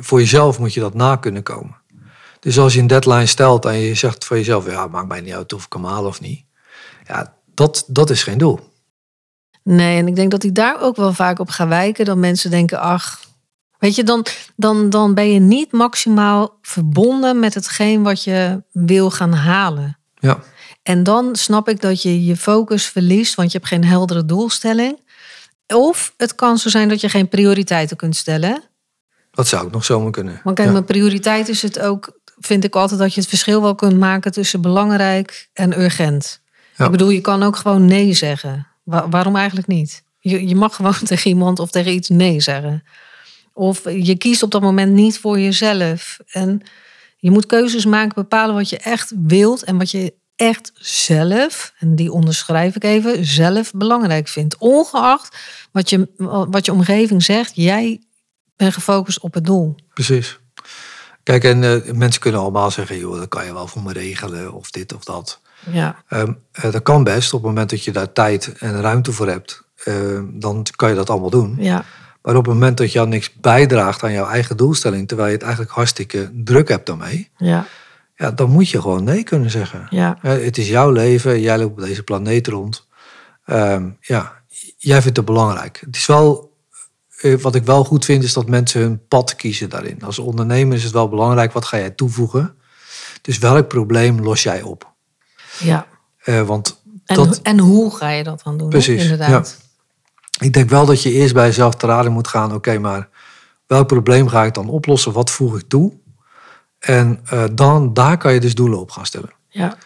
[0.00, 1.76] voor jezelf moet je dat na kunnen komen.
[2.40, 5.34] Dus als je een deadline stelt en je zegt voor jezelf, ja, maakt mij niet
[5.34, 6.44] uit of ik hem haal of niet.
[7.06, 8.60] Ja, dat, dat is geen doel.
[9.62, 12.04] Nee, en ik denk dat ik daar ook wel vaak op ga wijken.
[12.04, 13.20] Dat mensen denken, ach,
[13.78, 19.10] weet je, dan, dan, dan ben je niet maximaal verbonden met hetgeen wat je wil
[19.10, 19.98] gaan halen.
[20.18, 20.38] Ja,
[20.82, 25.04] En dan snap ik dat je je focus verliest, want je hebt geen heldere doelstelling.
[25.74, 28.62] Of het kan zo zijn dat je geen prioriteiten kunt stellen.
[29.30, 30.40] dat zou ik nog zomaar kunnen.
[30.44, 30.74] Want kijk, ja.
[30.74, 34.32] mijn prioriteit is het ook, vind ik altijd dat je het verschil wel kunt maken
[34.32, 36.40] tussen belangrijk en urgent.
[36.76, 36.84] Ja.
[36.84, 38.66] Ik bedoel, je kan ook gewoon nee zeggen.
[38.82, 40.04] Wa- waarom eigenlijk niet?
[40.18, 42.82] Je, je mag gewoon tegen iemand of tegen iets nee zeggen.
[43.56, 46.18] Of je kiest op dat moment niet voor jezelf.
[46.30, 46.62] En
[47.16, 51.94] je moet keuzes maken, bepalen wat je echt wilt en wat je echt zelf, en
[51.94, 54.56] die onderschrijf ik even, zelf belangrijk vindt.
[54.58, 55.36] Ongeacht
[55.72, 56.08] wat je,
[56.50, 58.02] wat je omgeving zegt, jij
[58.56, 59.74] bent gefocust op het doel.
[59.94, 60.38] Precies.
[61.22, 64.52] Kijk, en uh, mensen kunnen allemaal zeggen, joh, dat kan je wel voor me regelen,
[64.52, 65.40] of dit of dat.
[65.70, 66.02] Ja.
[66.10, 69.62] Um, dat kan best op het moment dat je daar tijd en ruimte voor hebt.
[69.84, 71.56] Uh, dan kan je dat allemaal doen.
[71.58, 71.84] Ja.
[72.26, 75.34] Maar op het moment dat je al niks bijdraagt aan jouw eigen doelstelling, terwijl je
[75.34, 77.66] het eigenlijk hartstikke druk hebt daarmee, ja.
[78.16, 79.86] Ja, dan moet je gewoon nee kunnen zeggen.
[79.90, 80.18] Ja.
[80.20, 82.86] Het is jouw leven, jij loopt op deze planeet rond.
[83.46, 84.42] Um, ja,
[84.76, 85.82] jij vindt het belangrijk.
[85.86, 86.52] Het is wel,
[87.20, 90.02] eh, wat ik wel goed vind, is dat mensen hun pad kiezen daarin.
[90.02, 92.54] Als ondernemer is het wel belangrijk, wat ga jij toevoegen?
[93.22, 94.92] Dus welk probleem los jij op?
[95.58, 95.86] Ja.
[96.24, 98.68] Uh, want en, dat, en hoe ga je dat dan doen?
[98.68, 99.56] Precies, inderdaad.
[99.58, 99.64] Ja.
[100.38, 102.54] Ik denk wel dat je eerst bij jezelf te raden moet gaan.
[102.54, 103.08] Oké, maar
[103.66, 105.12] welk probleem ga ik dan oplossen?
[105.12, 105.92] Wat voeg ik toe?
[106.78, 109.30] En uh, dan, daar kan je dus doelen op gaan stellen.
[109.48, 109.76] Ja.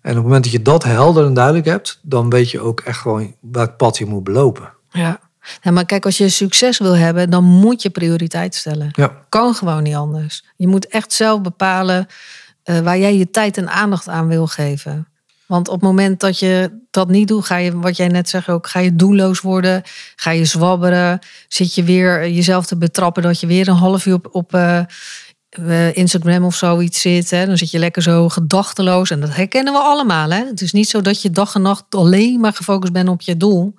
[0.00, 2.80] En op het moment dat je dat helder en duidelijk hebt, dan weet je ook
[2.80, 4.72] echt gewoon welk pad je moet belopen.
[4.90, 5.20] Ja.
[5.60, 8.88] ja, maar kijk, als je succes wil hebben, dan moet je prioriteit stellen.
[8.92, 9.24] Ja.
[9.28, 10.44] Kan gewoon niet anders.
[10.56, 12.06] Je moet echt zelf bepalen
[12.64, 15.08] uh, waar jij je tijd en aandacht aan wil geven.
[15.46, 18.48] Want op het moment dat je dat niet doet, ga je, wat jij net zegt
[18.48, 19.82] ook, ga je doelloos worden,
[20.16, 24.14] ga je zwabberen, zit je weer jezelf te betrappen dat je weer een half uur
[24.14, 27.30] op, op uh, Instagram of zoiets zit.
[27.30, 29.10] Hè, dan zit je lekker zo gedachteloos.
[29.10, 30.30] En dat herkennen we allemaal.
[30.30, 30.44] Hè?
[30.44, 33.36] Het is niet zo dat je dag en nacht alleen maar gefocust bent op je
[33.36, 33.74] doel.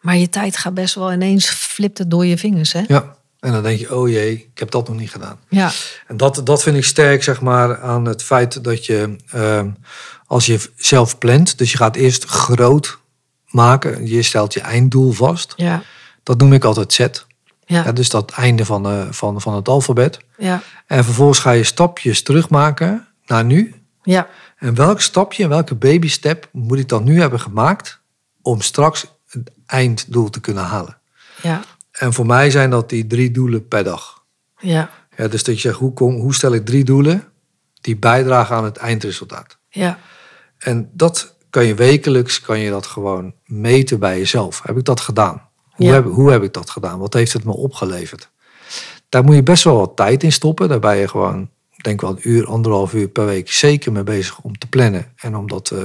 [0.00, 2.72] Maar je tijd gaat best wel ineens flipt het door je vingers.
[2.72, 2.82] Hè?
[2.86, 5.38] Ja, en dan denk je, oh jee, ik heb dat nog niet gedaan.
[5.48, 5.70] Ja.
[6.06, 9.62] En dat, dat vind ik sterk, zeg maar, aan het feit dat je, uh,
[10.26, 12.98] als je zelf plant, dus je gaat eerst groot
[13.46, 15.52] maken, je stelt je einddoel vast.
[15.56, 15.82] Ja.
[16.22, 17.26] Dat noem ik altijd zet.
[17.66, 17.84] Ja.
[17.84, 20.18] Ja, dus dat einde van, uh, van, van het alfabet.
[20.38, 20.62] Ja.
[20.86, 23.74] En vervolgens ga je stapjes terugmaken naar nu.
[24.02, 24.28] Ja.
[24.56, 28.00] En welk stapje en welke baby step moet ik dan nu hebben gemaakt
[28.42, 30.98] om straks het einddoel te kunnen halen?
[31.42, 31.62] Ja.
[31.98, 34.24] En voor mij zijn dat die drie doelen per dag.
[34.58, 34.90] Ja.
[35.16, 37.24] Ja, dus dat je zegt, hoe, kom, hoe stel ik drie doelen
[37.80, 39.58] die bijdragen aan het eindresultaat?
[39.68, 39.98] Ja.
[40.58, 44.60] En dat kan je wekelijks, kan je dat gewoon meten bij jezelf.
[44.64, 45.48] Heb ik dat gedaan?
[45.70, 45.92] Hoe, Ja.
[45.92, 46.98] heb, hoe heb ik dat gedaan?
[46.98, 48.30] Wat heeft het me opgeleverd?
[49.08, 50.68] Daar moet je best wel wat tijd in stoppen.
[50.68, 51.50] Daar ben je gewoon,
[51.82, 55.36] denk wel een uur, anderhalf uur per week zeker mee bezig om te plannen en
[55.36, 55.78] om dat eh,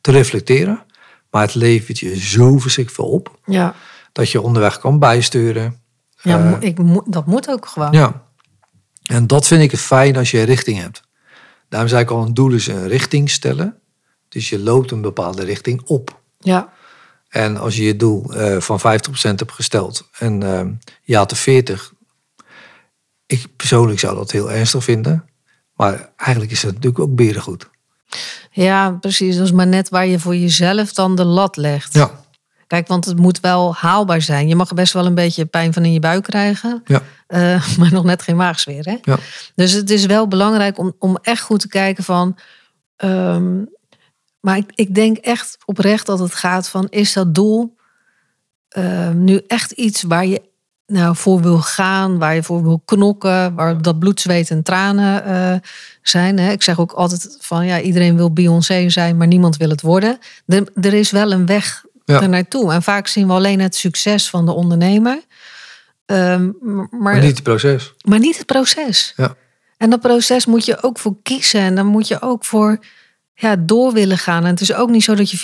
[0.00, 0.84] te reflecteren.
[1.30, 3.74] Maar het levert je zo verschrikkelijk veel op Ja.
[4.12, 5.82] Dat je onderweg kan bijsturen.
[6.22, 7.92] ja Eh, ik dat moet ook gewoon.
[7.92, 8.22] Ja.
[9.02, 11.02] En dat vind ik het fijn als je een richting hebt.
[11.68, 13.76] Daarom zei ik al, een doel is een richting stellen.
[14.28, 16.20] Dus je loopt een bepaalde richting op.
[16.38, 16.72] Ja.
[17.28, 18.82] En als je je doel eh, van 50%
[19.22, 20.40] hebt gesteld en
[21.02, 21.92] je had er 40.
[23.26, 25.24] Ik persoonlijk zou dat heel ernstig vinden.
[25.74, 27.70] Maar eigenlijk is het natuurlijk ook berengoed.
[28.50, 29.36] Ja, precies.
[29.36, 31.94] Dat is maar net waar je voor jezelf dan de lat legt.
[31.94, 32.21] Ja,
[32.72, 34.48] Kijk, want het moet wel haalbaar zijn.
[34.48, 36.82] Je mag best wel een beetje pijn van in je buik krijgen.
[36.84, 38.84] ja, eh, maar nog net geen maagsfeer.
[38.84, 38.96] Hè?
[39.02, 39.18] ja.
[39.54, 42.38] Dus het is wel belangrijk om, om echt goed te kijken van.
[42.96, 43.64] ehm,
[44.40, 47.76] maar ik, ik denk echt oprecht dat het gaat van: is dat doel
[48.68, 50.42] ehm, nu echt iets waar je
[50.86, 55.24] nou voor wil gaan, waar je voor wil knokken, waar dat bloed, zweet en tranen
[55.24, 55.68] eh,
[56.02, 56.38] zijn?
[56.38, 56.50] Hè?
[56.50, 60.18] Ik zeg ook altijd van: ja, iedereen wil Beyoncé zijn, maar niemand wil het worden.
[60.46, 62.26] Er, er is wel een weg Ja.
[62.26, 62.72] naartoe.
[62.72, 65.20] En vaak zien we alleen het succes van de ondernemer.
[66.06, 67.94] Ehm, maar, Maar niet het proces.
[68.04, 69.12] maar niet het proces.
[69.16, 69.36] Ja.
[69.76, 71.60] En dat proces moet je ook voor kiezen.
[71.60, 72.78] En dan moet je ook voor
[73.34, 74.44] ja, door willen gaan.
[74.44, 75.36] En het is ook niet zo dat je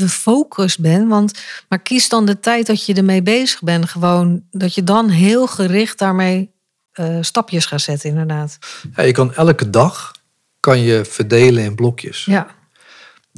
[0.00, 1.08] 24-7 focus bent.
[1.08, 3.88] Want, maar kies dan de tijd dat je ermee bezig bent.
[3.88, 6.50] Gewoon dat je dan heel gericht daarmee
[6.92, 8.58] eh, stapjes gaat zetten, inderdaad.
[8.96, 10.12] Ja, je kan elke dag
[10.60, 12.24] kan je verdelen in blokjes.
[12.24, 12.46] Ja,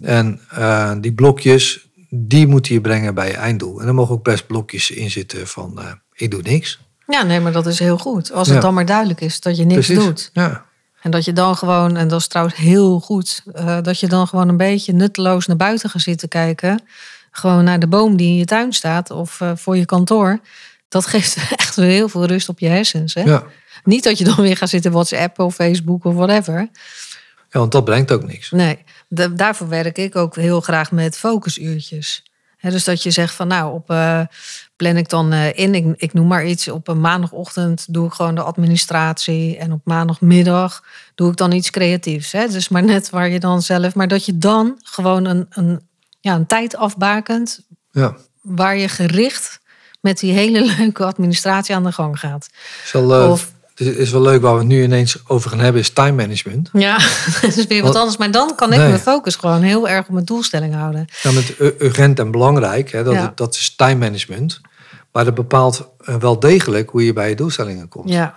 [0.02, 3.80] En eh, die blokjes, die moet je brengen bij je einddoel.
[3.80, 6.80] En er mogen ook best blokjes in zitten van, eh, ik doe niks.
[7.06, 8.32] ja nee, maar dat is heel goed.
[8.32, 8.62] Als het Ja.
[8.62, 10.04] dan maar duidelijk is dat je niks Precies.
[10.04, 10.30] doet.
[10.32, 10.64] Ja,
[11.02, 14.26] En dat je dan gewoon, en dat is trouwens heel goed, eh, dat je dan
[14.26, 16.82] gewoon een beetje nutteloos naar buiten gaat zitten kijken.
[17.30, 20.40] Gewoon naar de boom die in je tuin staat of eh, voor je kantoor.
[20.88, 23.14] Dat geeft echt weer heel veel rust op je hersens.
[23.14, 23.22] Hè?
[23.22, 23.42] ja.
[23.84, 26.54] Niet dat je dan weer gaat zitten WhatsApp of Facebook of whatever.
[27.50, 28.50] ja, want dat brengt ook niks.
[28.50, 28.78] Nee,
[29.10, 32.22] da- daarvoor werk ik ook heel graag met focusuurtjes.
[32.60, 34.20] Dus dat je zegt van nou, op eh,
[34.76, 38.12] plan ik dan eh, in, ik, ik noem maar iets, op een maandagochtend doe ik
[38.12, 42.32] gewoon de administratie en op maandagmiddag doe ik dan iets creatiefs.
[42.32, 42.46] Hè?
[42.48, 45.80] Dus maar net waar je dan zelf, maar dat je dan gewoon een, een,
[46.20, 48.16] ja, een tijd afbakent Ja.
[48.40, 49.60] waar je gericht
[50.00, 52.48] met die hele leuke administratie aan de gang gaat.
[52.92, 53.52] Wel, eh, Of-
[53.86, 56.12] het Dus is wel leuk waar we het nu ineens over gaan hebben, is time
[56.12, 56.68] management.
[56.72, 56.98] Ja,
[57.42, 58.16] dat is weer wat anders.
[58.16, 58.88] Maar dan kan ik Nee.
[58.88, 61.04] mijn focus gewoon heel erg op mijn doelstelling houden.
[61.22, 63.32] Ja, met urgent en belangrijk, hè, dat, Ja.
[63.34, 64.60] dat is time management.
[65.12, 68.08] Maar dat bepaalt eh, wel degelijk hoe je bij je doelstellingen komt.
[68.08, 68.34] Ja,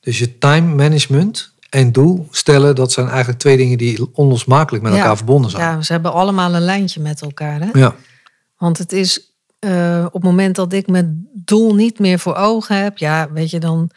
[0.00, 4.92] Dus je time management en doel stellen, dat zijn eigenlijk twee dingen die onlosmakelijk met
[4.92, 4.98] Ja.
[4.98, 5.62] elkaar verbonden zijn.
[5.62, 7.60] ja, ze hebben allemaal een lijntje met elkaar.
[7.60, 7.68] Hè?
[7.78, 7.94] Ja.
[8.58, 12.82] Want het is eh, op het moment dat ik mijn doel niet meer voor ogen
[12.82, 13.90] heb, ja, weet je, dan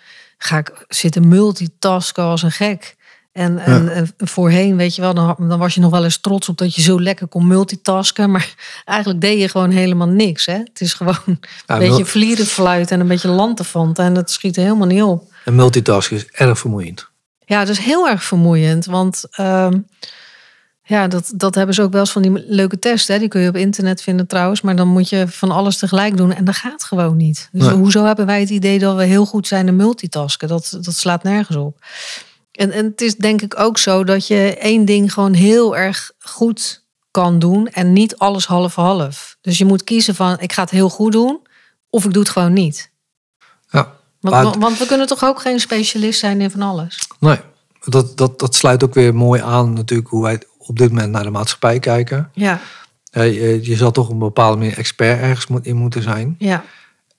[0.44, 2.96] ga ik zitten multitasken als een gek.
[3.32, 6.50] En, en, en voorheen, weet je wel, dan, dan was je nog wel eens trots
[6.50, 8.32] op dat je zo lekker kon multitasken.
[8.32, 8.54] Maar
[8.86, 10.46] eigenlijk deed je gewoon helemaal niks.
[10.46, 10.54] Hè?
[10.58, 14.06] Het is gewoon een Ja, beetje mul- vlierenfluit en een beetje lanterfanten.
[14.06, 15.34] En dat schiet er helemaal niet op.
[15.46, 17.10] En multitasken is erg vermoeiend.
[17.46, 18.86] Ja, het is heel erg vermoeiend.
[18.86, 19.80] Want ehm,
[20.92, 23.14] ja, dat, dat hebben ze ook wel eens van die leuke testen.
[23.14, 23.20] Hè?
[23.20, 24.62] Die kun je op internet vinden trouwens.
[24.62, 26.34] Maar dan moet je van alles tegelijk doen.
[26.34, 27.50] En dat gaat gewoon niet.
[27.52, 27.76] Dus Nee.
[27.76, 30.48] hoezo hebben wij het idee dat we heel goed zijn in multitasken?
[30.48, 31.78] Dat, dat slaat nergens op.
[32.52, 36.12] En, en het is denk ik ook zo dat je één ding gewoon heel erg
[36.20, 37.68] goed kan doen.
[37.68, 39.38] En niet alles half-half.
[39.42, 41.40] Dus je moet kiezen van ik ga het heel goed doen.
[41.90, 42.92] Of ik doe het gewoon niet.
[43.70, 43.84] Ja.
[44.20, 47.08] Want, Maar- want- want we kunnen toch ook geen specialist zijn in van alles?
[47.20, 47.40] Nee,
[47.86, 51.24] dat, dat, dat sluit ook weer mooi aan natuurlijk hoe wij op dit moment naar
[51.24, 52.30] de maatschappij kijken.
[52.34, 52.60] Ja,
[53.12, 56.36] je, je zal toch een bepaalde manier expert ergens moet- in moeten zijn.
[56.40, 56.64] ja.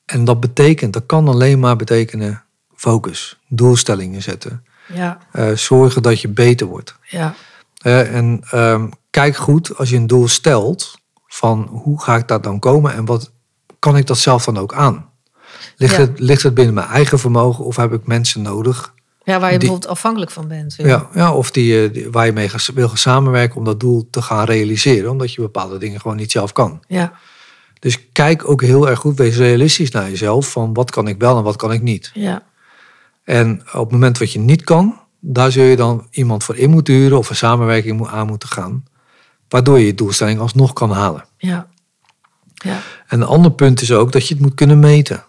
[0.05, 2.43] En dat betekent, dat kan alleen maar betekenen
[2.75, 4.65] focus, doelstellingen zetten.
[4.95, 6.97] Ja, eh, zorgen dat je beter wordt.
[7.09, 7.35] ja,
[7.83, 12.59] en ehm, kijk goed als je een doel stelt van hoe ga ik daar dan
[12.59, 13.31] komen en wat
[13.79, 15.11] kan ik dat zelf dan ook aan?
[15.77, 16.01] Ligt, Ja.
[16.01, 18.95] het, ligt het binnen mijn eigen vermogen of heb ik mensen nodig?
[19.25, 20.75] Ja waar je Die- bijvoorbeeld afhankelijk van bent.
[20.79, 24.09] Ja, ja, of die, eh, die- waar je mee wil gaan samenwerken om dat doel
[24.11, 26.81] te gaan realiseren, omdat je bepaalde dingen gewoon niet zelf kan.
[26.89, 27.13] ja,
[27.79, 31.37] Dus kijk ook heel erg goed, wees realistisch naar jezelf van wat kan ik wel
[31.37, 32.11] en wat kan ik niet.
[32.15, 32.43] ja,
[33.25, 36.71] En op het moment wat je niet kan, daar zul je dan iemand voor in
[36.71, 38.85] moeten huren of een samenwerking moet- aan moeten gaan.
[39.49, 41.25] Waardoor je je doelstelling alsnog kan halen.
[41.37, 41.71] ja.
[42.55, 45.25] Ja, En een ander punt is ook dat je het moet kunnen meten.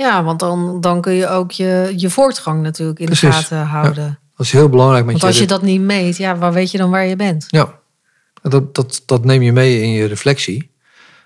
[0.00, 4.18] Ja want dan, dan kun je ook je, je voortgang natuurlijk in de gaten houden.
[4.36, 6.78] Dat is heel belangrijk met Want als je dat niet meet, ja, waar weet je
[6.78, 7.46] dan waar je bent?
[7.48, 7.78] Ja,
[8.42, 10.70] dat, dat, dat neem je mee in je reflectie.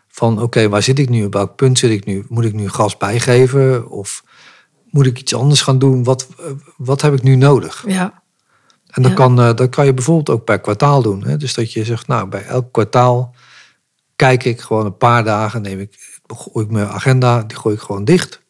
[0.09, 1.25] Van oké, waar zit ik nu?
[1.25, 2.25] Op welk punt zit ik nu?
[2.29, 3.89] Moet ik nu gas bijgeven?
[3.91, 4.23] Of
[4.91, 6.05] moet ik iets anders gaan doen?
[6.05, 6.29] Wat,
[6.77, 7.85] wat heb ik nu nodig?
[7.87, 8.23] Ja,
[8.91, 9.17] En dat, Ja.
[9.17, 11.25] kan, eh, dat kan je bijvoorbeeld ook per kwartaal doen.
[11.25, 11.37] Hè?
[11.37, 13.35] Dus dat je zegt, nou, bij elk kwartaal
[14.17, 17.81] kijk ik gewoon een paar dagen, neem ik, gooi ik mijn agenda, die gooi ik
[17.81, 18.43] gewoon dicht.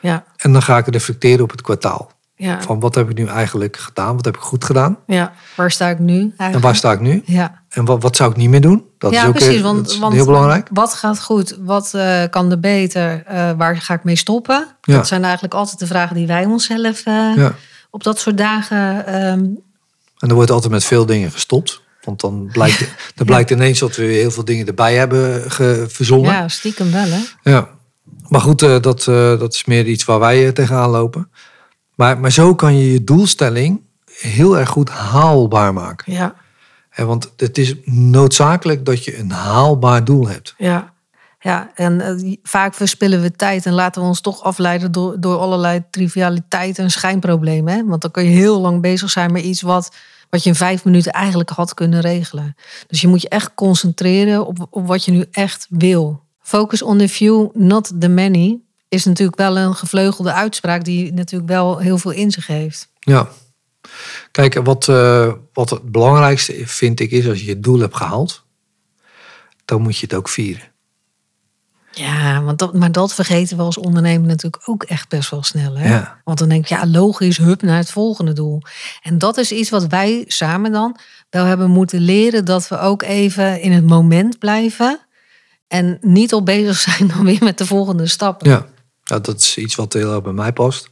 [0.00, 2.10] Ja, En dan ga ik reflecteren op het kwartaal.
[2.34, 4.16] ja, Van wat heb ik nu eigenlijk gedaan?
[4.16, 4.98] Wat heb ik goed gedaan?
[5.06, 5.32] ja.
[5.56, 6.54] Waar sta ik nu eigenlijk?
[6.54, 7.22] En waar sta ik nu?
[7.26, 8.84] Ja, En wat, wat zou ik niet meer doen?
[8.98, 9.56] Dat ja is ook precies.
[9.56, 10.68] eh, Want, dat is want heel belangrijk.
[10.72, 11.56] wat gaat goed?
[11.60, 13.22] Wat eh, kan er beter?
[13.26, 14.66] Eh, waar ga ik mee stoppen?
[14.82, 14.94] Ja.
[14.94, 17.54] Dat zijn eigenlijk altijd de vragen die wij onszelf eh, Ja.
[17.90, 19.44] op dat soort dagen ehm,
[20.18, 21.80] En er wordt altijd met veel dingen gestopt.
[22.00, 22.78] Want dan blijkt,
[23.14, 25.50] dan blijkt ineens dat we heel veel dingen erbij hebben
[25.90, 26.32] verzonnen.
[26.32, 27.20] Ja, stiekem wel, hè?
[27.42, 27.68] Ja,
[28.30, 31.30] maar goed, eh, dat, eh, dat is meer iets waar wij eh, tegenaan lopen.
[31.94, 33.80] Maar, maar zo kan je je doelstelling
[34.20, 36.12] heel erg goed haalbaar maken.
[36.12, 36.34] Ja,
[36.90, 40.54] Hè, want het is noodzakelijk dat je een haalbaar doel hebt.
[40.58, 40.92] ja.
[41.42, 45.82] Ja, en vaak verspillen we tijd en laten we ons toch afleiden door, door allerlei
[45.90, 47.74] trivialiteiten en schijnproblemen.
[47.74, 47.84] Hè?
[47.84, 49.96] Want dan kun je heel lang bezig zijn met iets wat,
[50.30, 52.56] wat je in vijf minuten eigenlijk had kunnen regelen.
[52.86, 56.22] Dus je moet je echt concentreren op, op wat je nu echt wil.
[56.50, 58.58] Focus on the few, not the many,
[58.88, 62.88] is natuurlijk wel een gevleugelde uitspraak die natuurlijk wel heel veel in zich heeft.
[62.98, 63.28] Ja.
[64.30, 68.44] Kijk, wat, eh, wat het belangrijkste vind ik is als je je doel hebt gehaald,
[69.64, 70.62] dan moet je het ook vieren.
[71.90, 75.76] Ja, want dat, maar dat vergeten we als ondernemer natuurlijk ook echt best wel snel.
[75.76, 75.88] Hè?
[75.88, 76.20] Ja.
[76.24, 78.62] Want dan denk je, ja, logisch, hup naar het volgende doel.
[79.02, 80.96] En dat is iets wat wij samen dan
[81.30, 82.44] wel hebben moeten leren.
[82.44, 85.00] Dat we ook even in het moment blijven.
[85.70, 88.50] En niet al bezig zijn dan weer met de volgende stappen.
[88.50, 88.66] Ja,
[89.02, 90.90] ja dat is iets wat heel erg bij mij past.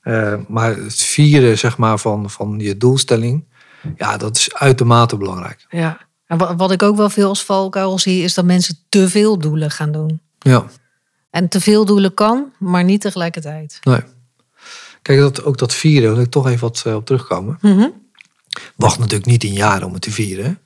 [0.00, 3.44] Eh, maar het vieren zeg maar, van, van je doelstelling,
[3.96, 5.66] ja, dat is uitermate belangrijk.
[5.68, 5.98] Ja.
[6.26, 9.38] En wa- wat ik ook wel veel als valkuil zie, is dat mensen te veel
[9.38, 10.20] doelen gaan doen.
[10.38, 10.64] Ja,
[11.30, 13.78] En te veel doelen kan, maar niet tegelijkertijd.
[13.82, 14.00] nee.
[15.02, 17.58] Kijk, dat, ook dat vieren, wil ik toch even wat eh, op terugkomen.
[17.60, 17.88] Mhm.
[18.76, 20.58] Wacht natuurlijk niet in jaren om het te vieren.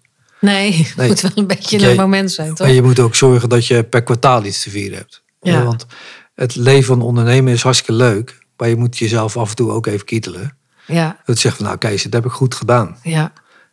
[0.43, 1.09] Nee, het Nee.
[1.09, 2.67] moet wel een beetje Jij- het moment zijn, toch?
[2.67, 5.23] En je moet ook zorgen dat je per kwartaal iets te vieren hebt.
[5.41, 5.65] Ja.
[5.65, 5.87] Want
[6.35, 8.41] het leven van ondernemen is hartstikke leuk.
[8.57, 10.57] Maar je moet jezelf af en toe ook even kietelen.
[10.87, 12.97] Ja, Dat zegt van, nou Kees, dat heb ik goed gedaan.
[13.03, 13.33] ja,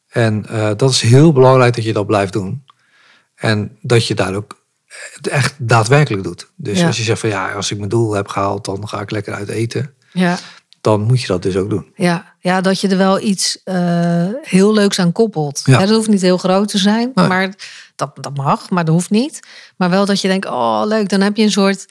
[0.10, 2.64] En eh, dat is heel belangrijk dat je dat blijft doen.
[3.36, 4.58] En dat je daar ook
[5.16, 6.52] het echt daadwerkelijk doet.
[6.56, 6.88] Dus Ja.
[6.88, 9.34] als je zegt van ja, als ik mijn doel heb gehaald, dan ga ik lekker
[9.34, 9.94] uit eten.
[10.14, 10.38] ja,
[10.82, 11.92] dan moet je dat dus ook doen.
[11.96, 15.62] Ja, ja dat je er wel iets uh, heel leuks aan koppelt.
[15.66, 15.80] Ja.
[15.80, 17.28] dat hoeft niet heel groot te zijn, Nee.
[17.28, 17.54] maar
[17.96, 19.40] dat, dat mag, maar dat hoeft niet.
[19.78, 21.86] Maar wel dat je denkt, oh leuk, dan heb je een soort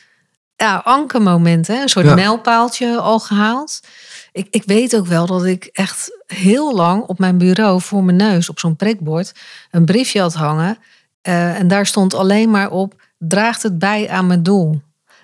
[0.56, 1.82] ja, ankermoment, hè?
[1.82, 2.14] een soort Ja.
[2.14, 3.80] mijlpaaltje al gehaald.
[4.32, 8.16] Ik, ik weet ook wel dat ik echt heel lang op mijn bureau voor mijn
[8.16, 9.32] neus op zo'n prikbord
[9.70, 10.78] een briefje had hangen.
[11.22, 14.80] Eh, en daar stond alleen maar op: draagt het bij aan mijn doel?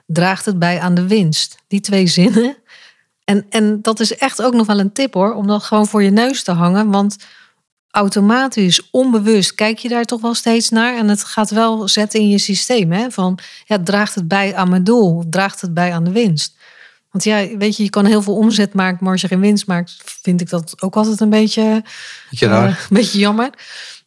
[0.06, 1.56] Draagt het bij aan de winst?
[1.68, 2.56] Die twee zinnen.
[3.24, 6.02] En, en dat is echt ook nog wel een tip hoor, om dat gewoon voor
[6.02, 6.90] je neus te hangen.
[6.90, 7.16] Want
[7.90, 10.96] automatisch, onbewust, kijk je daar toch wel steeds naar.
[10.96, 12.92] En het gaat wel zetten in je systeem.
[12.92, 13.10] Hè?
[13.10, 15.24] Van, ja, draagt het bij aan mijn doel?
[15.30, 16.56] Draagt het bij aan de winst?
[17.10, 19.66] Want ja, weet je, je kan heel veel omzet maken, maar als je geen winst
[19.66, 21.82] maakt, vind ik dat ook altijd een beetje,
[22.30, 23.50] Beetje eh, een beetje jammer.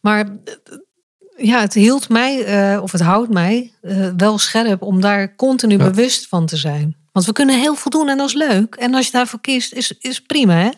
[0.00, 3.72] Maar eh, ja, het hield mij, eh, of het houdt mij,
[4.16, 5.84] wel scherp om daar continu Ja.
[5.90, 6.96] bewust van te zijn.
[7.12, 8.74] Want we kunnen heel veel doen en dat is leuk.
[8.74, 10.70] En als je daarvoor kiest, is, is prima, hè?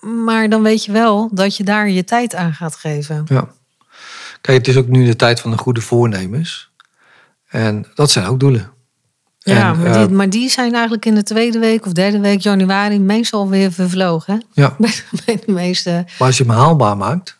[0.00, 3.24] Maar dan weet je wel dat je daar je tijd aan gaat geven.
[3.28, 3.48] Ja.
[4.40, 6.70] Kijk, het is ook nu de tijd van de goede voornemens.
[7.48, 8.70] En dat zijn ook doelen.
[9.38, 12.20] Ja, En, maar, eh, die, maar die zijn eigenlijk in de tweede week of derde
[12.20, 14.34] week januari meestal weer vervlogen.
[14.34, 14.62] hè?
[14.62, 14.92] Ja, Bij,
[15.24, 15.90] bij de meeste.
[16.18, 17.38] maar als je hem haalbaar maakt,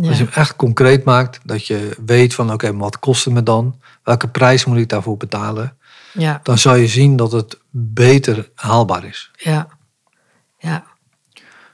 [0.00, 0.08] Ja.
[0.08, 3.42] als je hem echt concreet maakt, dat je weet van oké, wat kost het me
[3.42, 3.80] dan?
[4.02, 5.75] Welke prijs moet ik daarvoor betalen?
[6.18, 9.30] Ja, Dan zal je zien dat het beter haalbaar is.
[9.36, 9.68] ja,
[10.58, 10.84] ja.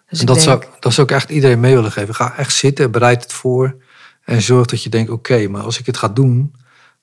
[0.08, 2.14] Dus en dat, denk, zou, dat zou ik echt iedereen mee willen geven.
[2.14, 3.76] Ga echt zitten, bereid het voor.
[4.24, 6.54] En zorg dat je denkt, oké, maar als ik het ga doen,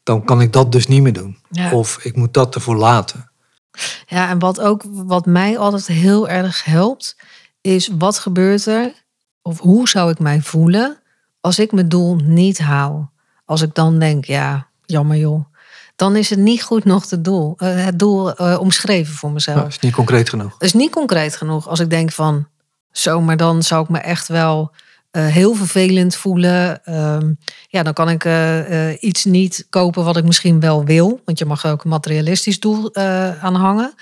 [0.03, 1.37] dan kan ik dat dus niet meer doen.
[1.49, 1.71] Ja.
[1.71, 3.31] Of ik moet dat ervoor laten.
[4.07, 7.15] Ja, en wat ook wat mij altijd heel erg helpt,
[7.61, 8.93] is wat gebeurt er
[9.41, 10.99] of hoe zou ik mij voelen
[11.41, 13.11] als ik mijn doel niet haal?
[13.45, 15.45] Als ik dan denk, ja, jammer joh,
[15.99, 19.57] dan is het niet goed nog het doel, eh, het doel eh, omschreven voor mezelf.
[19.57, 20.51] Ja, is niet concreet genoeg.
[20.51, 21.67] Dat is niet concreet genoeg.
[21.69, 22.47] Als ik denk van,
[22.91, 24.71] zo, maar dan zou ik me echt wel
[25.11, 26.85] eh, heel vervelend voelen.
[26.85, 27.33] Ehm,
[27.67, 28.27] ja, dan kan ik
[29.01, 31.21] iets niet kopen wat ik misschien wel wil.
[31.25, 33.93] Want je mag ook een materialistisch doel eh, aan hangen.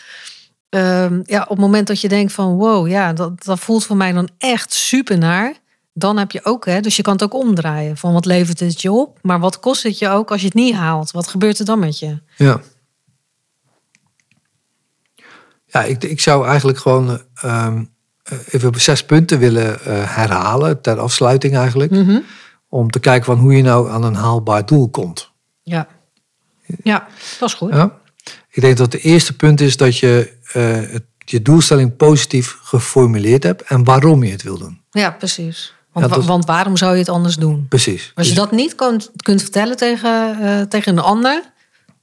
[0.70, 3.98] Ehm, ja, op het moment dat je denkt van, wow, ja, dat, dat voelt voor
[3.98, 5.56] mij dan echt super naar.
[5.98, 7.98] Dan heb je ook, hè, dus je kan het ook omdraaien.
[7.98, 9.20] Van wat levert het je op?
[9.22, 11.12] Maar wat kost het je ook als je het niet haalt?
[11.12, 12.20] Wat gebeurt er dan met je?
[12.36, 12.62] Ja.
[15.66, 17.84] Ja, ik, ik zou eigenlijk gewoon ehm,
[18.24, 21.92] eh, even zes punten willen eh, herhalen ter afsluiting eigenlijk.
[21.92, 22.20] Mhm.
[22.70, 25.32] Om te kijken van hoe je nou aan een haalbaar doel komt.
[25.64, 25.88] Ja.
[26.84, 27.08] ja,
[27.40, 27.74] dat is goed.
[27.74, 28.00] Ja?
[28.50, 33.44] Ik denk dat het eerste punt is dat je eh, het, je doelstelling positief geformuleerd
[33.44, 34.82] hebt en waarom je het wil doen.
[34.90, 35.76] Ja, precies.
[36.00, 37.66] Want, Ja, dat- wa- want waarom zou je het anders doen?
[37.70, 38.12] Precies.
[38.16, 41.44] Als je Dus- dat niet kunt, kunt vertellen tegen, eh, tegen een ander,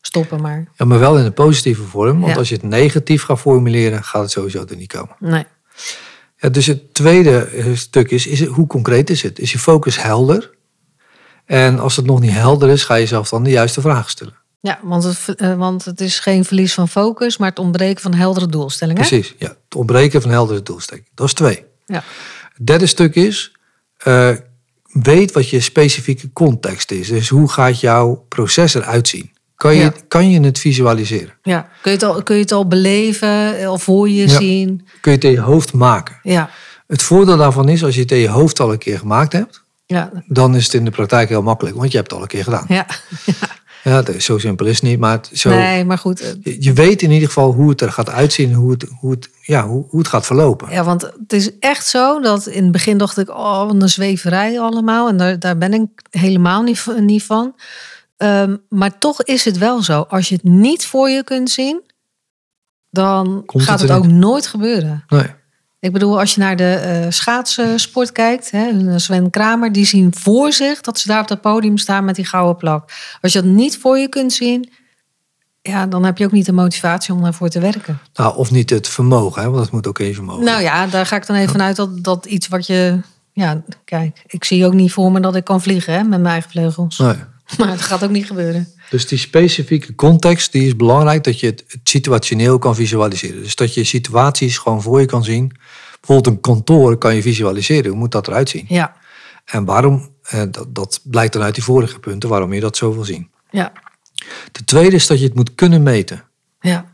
[0.00, 0.68] stoppen maar.
[0.76, 2.20] ja, maar wel in een positieve vorm.
[2.20, 2.38] Want Ja.
[2.38, 5.16] als je het negatief gaat formuleren, gaat het sowieso er niet komen.
[5.18, 5.44] Nee.
[6.36, 9.38] Ja, dus het tweede eh, stuk is, is het, hoe concreet is het?
[9.38, 10.50] Is je focus helder?
[11.44, 14.34] En als het nog niet helder is, ga je jezelf dan de juiste vraag stellen.
[14.60, 18.14] Ja, want het, eh, want het is geen verlies van focus, maar het ontbreken van
[18.14, 19.06] heldere doelstellingen.
[19.06, 19.48] Precies, ja.
[19.48, 21.06] Het ontbreken van heldere doelstelling.
[21.14, 21.64] Dat is twee.
[21.86, 22.02] Ja.
[22.54, 23.52] Het derde stuk is,
[24.04, 24.30] eh,
[24.92, 27.08] weet wat je specifieke context is.
[27.08, 29.32] Dus hoe gaat jouw proces eruit zien?
[29.56, 29.92] Kan je, Ja.
[30.08, 31.34] kan je het visualiseren?
[31.42, 31.68] Ja.
[31.82, 34.38] Kun, je het al, kun je het al beleven eh, of voor je Ja.
[34.38, 34.86] zien?
[35.00, 36.18] Kun je het in je hoofd maken?
[36.22, 36.50] Ja.
[36.86, 39.62] Het voordeel daarvan is, als je het in je hoofd al een keer gemaakt hebt,
[39.86, 40.10] Ja.
[40.26, 42.44] dan is het in de praktijk heel makkelijk, want je hebt het al een keer
[42.44, 42.64] gedaan.
[42.68, 42.86] ja.
[43.84, 46.20] Ja, zo simpel is het niet, maar het, zo, Nee, maar goed.
[46.20, 49.10] eh, je, je weet in ieder geval hoe het er gaat uitzien, hoe het, hoe
[49.10, 50.70] het, ja, hoe, hoe het gaat verlopen.
[50.70, 54.60] Ja, want het is echt zo dat in het begin dacht ik, oh, een zweverij
[54.60, 55.08] allemaal.
[55.08, 57.54] En daar, daar ben ik helemaal niet, van- niet van.
[58.16, 60.00] Ehm, maar toch is het wel zo.
[60.00, 61.82] Als je het niet voor je kunt zien,
[62.90, 65.04] dan Komt gaat het het, ook nooit gebeuren.
[65.08, 65.26] Nee.
[65.84, 70.52] Ik bedoel, als je naar de eh schaatsensport kijkt, hè, Sven Kramer, die zien voor
[70.52, 72.90] zich dat ze daar op dat podium staan met die gouden plak.
[73.20, 74.70] Als je dat niet voor je kunt zien,
[75.62, 77.98] ja, dan heb je ook niet de motivatie om daarvoor te werken.
[78.14, 80.44] Nou, of niet het vermogen, hè, want dat moet ook even vermogen.
[80.44, 83.00] Nou ja, daar ga ik dan even vanuit dat, dat iets wat je.
[83.32, 86.32] Ja, kijk, ik zie ook niet voor me dat ik kan vliegen hè, met mijn
[86.32, 86.98] eigen vleugels.
[86.98, 87.16] Nee.
[87.58, 88.68] Maar het gaat ook niet gebeuren.
[88.90, 93.42] Dus die specifieke context die is belangrijk dat je het situationeel kan visualiseren.
[93.42, 95.52] Dus dat je situaties gewoon voor je kan zien.
[96.06, 97.90] Bijvoorbeeld een kantoor kan je visualiseren.
[97.90, 98.64] Hoe moet dat eruit zien?
[98.68, 98.96] Ja,
[99.44, 102.92] En waarom, eh, dat, dat blijkt dan uit die vorige punten, waarom je dat zo
[102.94, 103.30] wil zien.
[103.50, 103.72] ja,
[104.52, 106.24] De tweede is dat je het moet kunnen meten.
[106.60, 106.86] ja,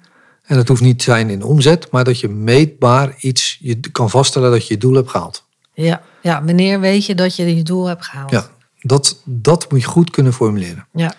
[0.43, 4.11] En dat hoeft niet te zijn in omzet, maar dat je meetbaar iets, je kan
[4.11, 5.45] vaststellen dat je je doel hebt gehaald.
[5.75, 6.03] ja.
[6.23, 8.31] Ja, wanneer weet je dat je je doel hebt gehaald?
[8.31, 8.51] Ja,
[8.81, 10.87] dat, dat moet je goed kunnen formuleren.
[10.93, 11.15] ja,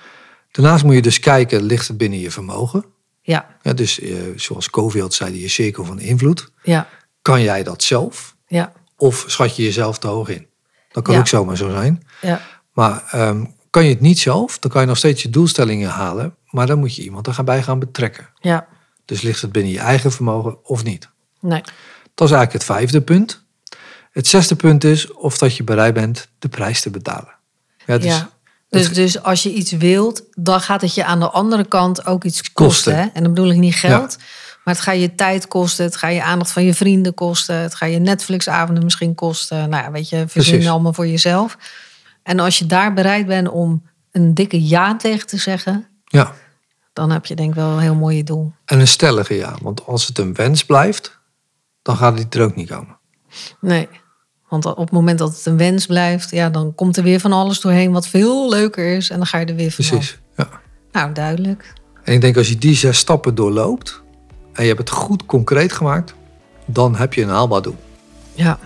[0.51, 2.85] Daarnaast moet je dus kijken, ligt het binnen je vermogen?
[3.21, 6.51] Ja, Ja, dus eh, zoals Covield zei, die cirkel van invloed.
[6.63, 6.87] ja,
[7.21, 8.35] Kan jij dat zelf?
[8.47, 10.47] ja, Of schat je jezelf te hoog in?
[10.91, 11.19] Dat kan Ja.
[11.19, 12.07] ook zomaar zo zijn.
[12.21, 12.41] ja.
[12.73, 16.35] Maar ehm, kan je het niet zelf, dan kan je nog steeds je doelstellingen halen.
[16.49, 18.29] Maar dan moet je iemand erbij gaan betrekken.
[18.39, 18.67] ja.
[19.05, 21.09] Dus ligt het binnen je eigen vermogen of niet?
[21.39, 21.61] Nee.
[22.15, 23.43] Dat is eigenlijk het vijfde punt.
[24.11, 27.33] Het zesde punt is of dat je bereid bent de prijs te betalen.
[27.85, 28.29] Ja, dus ja.
[28.69, 32.23] Dus, dus als je iets wilt, dan gaat het je aan de andere kant ook
[32.23, 32.53] iets kosten.
[32.65, 32.95] Kosten.
[32.95, 33.01] Hè?
[33.13, 34.17] En dan bedoel ik niet geld.
[34.63, 35.85] Maar het gaat je tijd kosten.
[35.85, 37.55] Het gaat je aandacht van je vrienden kosten.
[37.55, 39.69] Het gaat je Netflix-avonden misschien kosten.
[39.69, 41.57] Nou ja, weet je, verzin allemaal voor jezelf.
[42.23, 45.87] En als je daar bereid bent om een dikke ja tegen te zeggen...
[46.05, 46.33] ja,
[46.93, 48.53] dan heb je denk ik wel een heel mooi doel.
[48.65, 49.55] en een stellige ja.
[49.61, 51.19] Want als het een wens blijft,
[51.81, 52.97] dan gaat het er ook niet komen.
[53.59, 53.87] Nee.
[54.49, 56.31] Want op het moment dat het een wens blijft...
[56.31, 59.09] Ja, dan komt er weer van alles doorheen wat veel leuker is.
[59.09, 59.85] En dan ga je er weer van.
[59.85, 60.19] Precies.
[60.37, 60.49] Ja.
[60.91, 61.73] Nou, duidelijk.
[62.03, 64.00] En ik denk als je die zes stappen doorloopt
[64.53, 66.13] en je hebt het goed concreet gemaakt,
[66.65, 67.75] dan heb je een haalbaar doel.
[68.33, 68.59] Ja.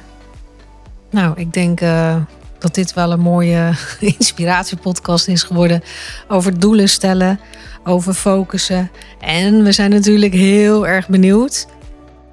[1.09, 2.15] Nou, ik denk eh,
[2.59, 3.73] dat dit wel een mooie
[4.17, 5.83] inspiratiepodcast is geworden.
[6.27, 7.39] Over doelen stellen,
[7.83, 8.91] over focussen.
[9.19, 11.67] En we zijn natuurlijk heel erg benieuwd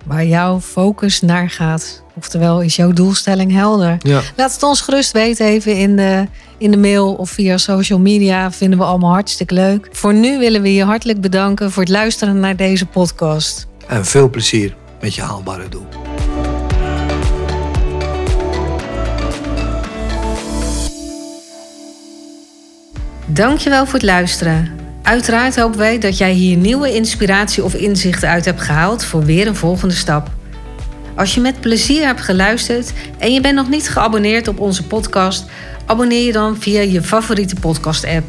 [0.05, 2.03] waar jouw focus naar gaat.
[2.14, 3.96] Oftewel, is jouw doelstelling helder?
[3.98, 6.26] Ja, Laat het ons gerust weten even in de,
[6.62, 8.52] in de mail of via social media.
[8.52, 9.88] Vinden we allemaal hartstikke leuk.
[9.92, 13.66] Voor nu willen we je hartelijk bedanken voor het luisteren naar deze podcast.
[13.86, 15.86] en veel plezier met je haalbare doel.
[23.26, 24.70] Dankjewel voor het luisteren.
[25.02, 29.46] Uiteraard hopen wij dat jij hier nieuwe inspiratie of inzichten uit hebt gehaald voor weer
[29.46, 30.30] een volgende stap.
[31.16, 35.44] Als je met plezier hebt geluisterd en je bent nog niet geabonneerd op onze podcast,
[35.86, 38.24] abonneer je dan via je favoriete podcast-app.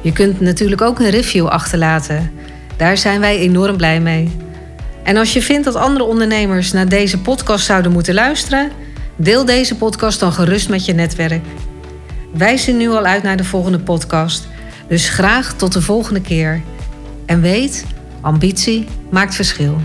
[0.00, 2.32] Je kunt natuurlijk ook een review achterlaten.
[2.76, 4.36] Daar zijn wij enorm blij mee.
[5.02, 8.70] En als je vindt dat andere ondernemers naar deze podcast zouden moeten luisteren,
[9.16, 11.44] deel deze podcast dan gerust met je netwerk.
[12.32, 14.48] Wij zien nu al uit naar de volgende podcast.
[14.88, 16.62] Dus graag tot de volgende keer.
[17.26, 17.84] En weet,
[18.20, 19.80] ambitie maakt verschil.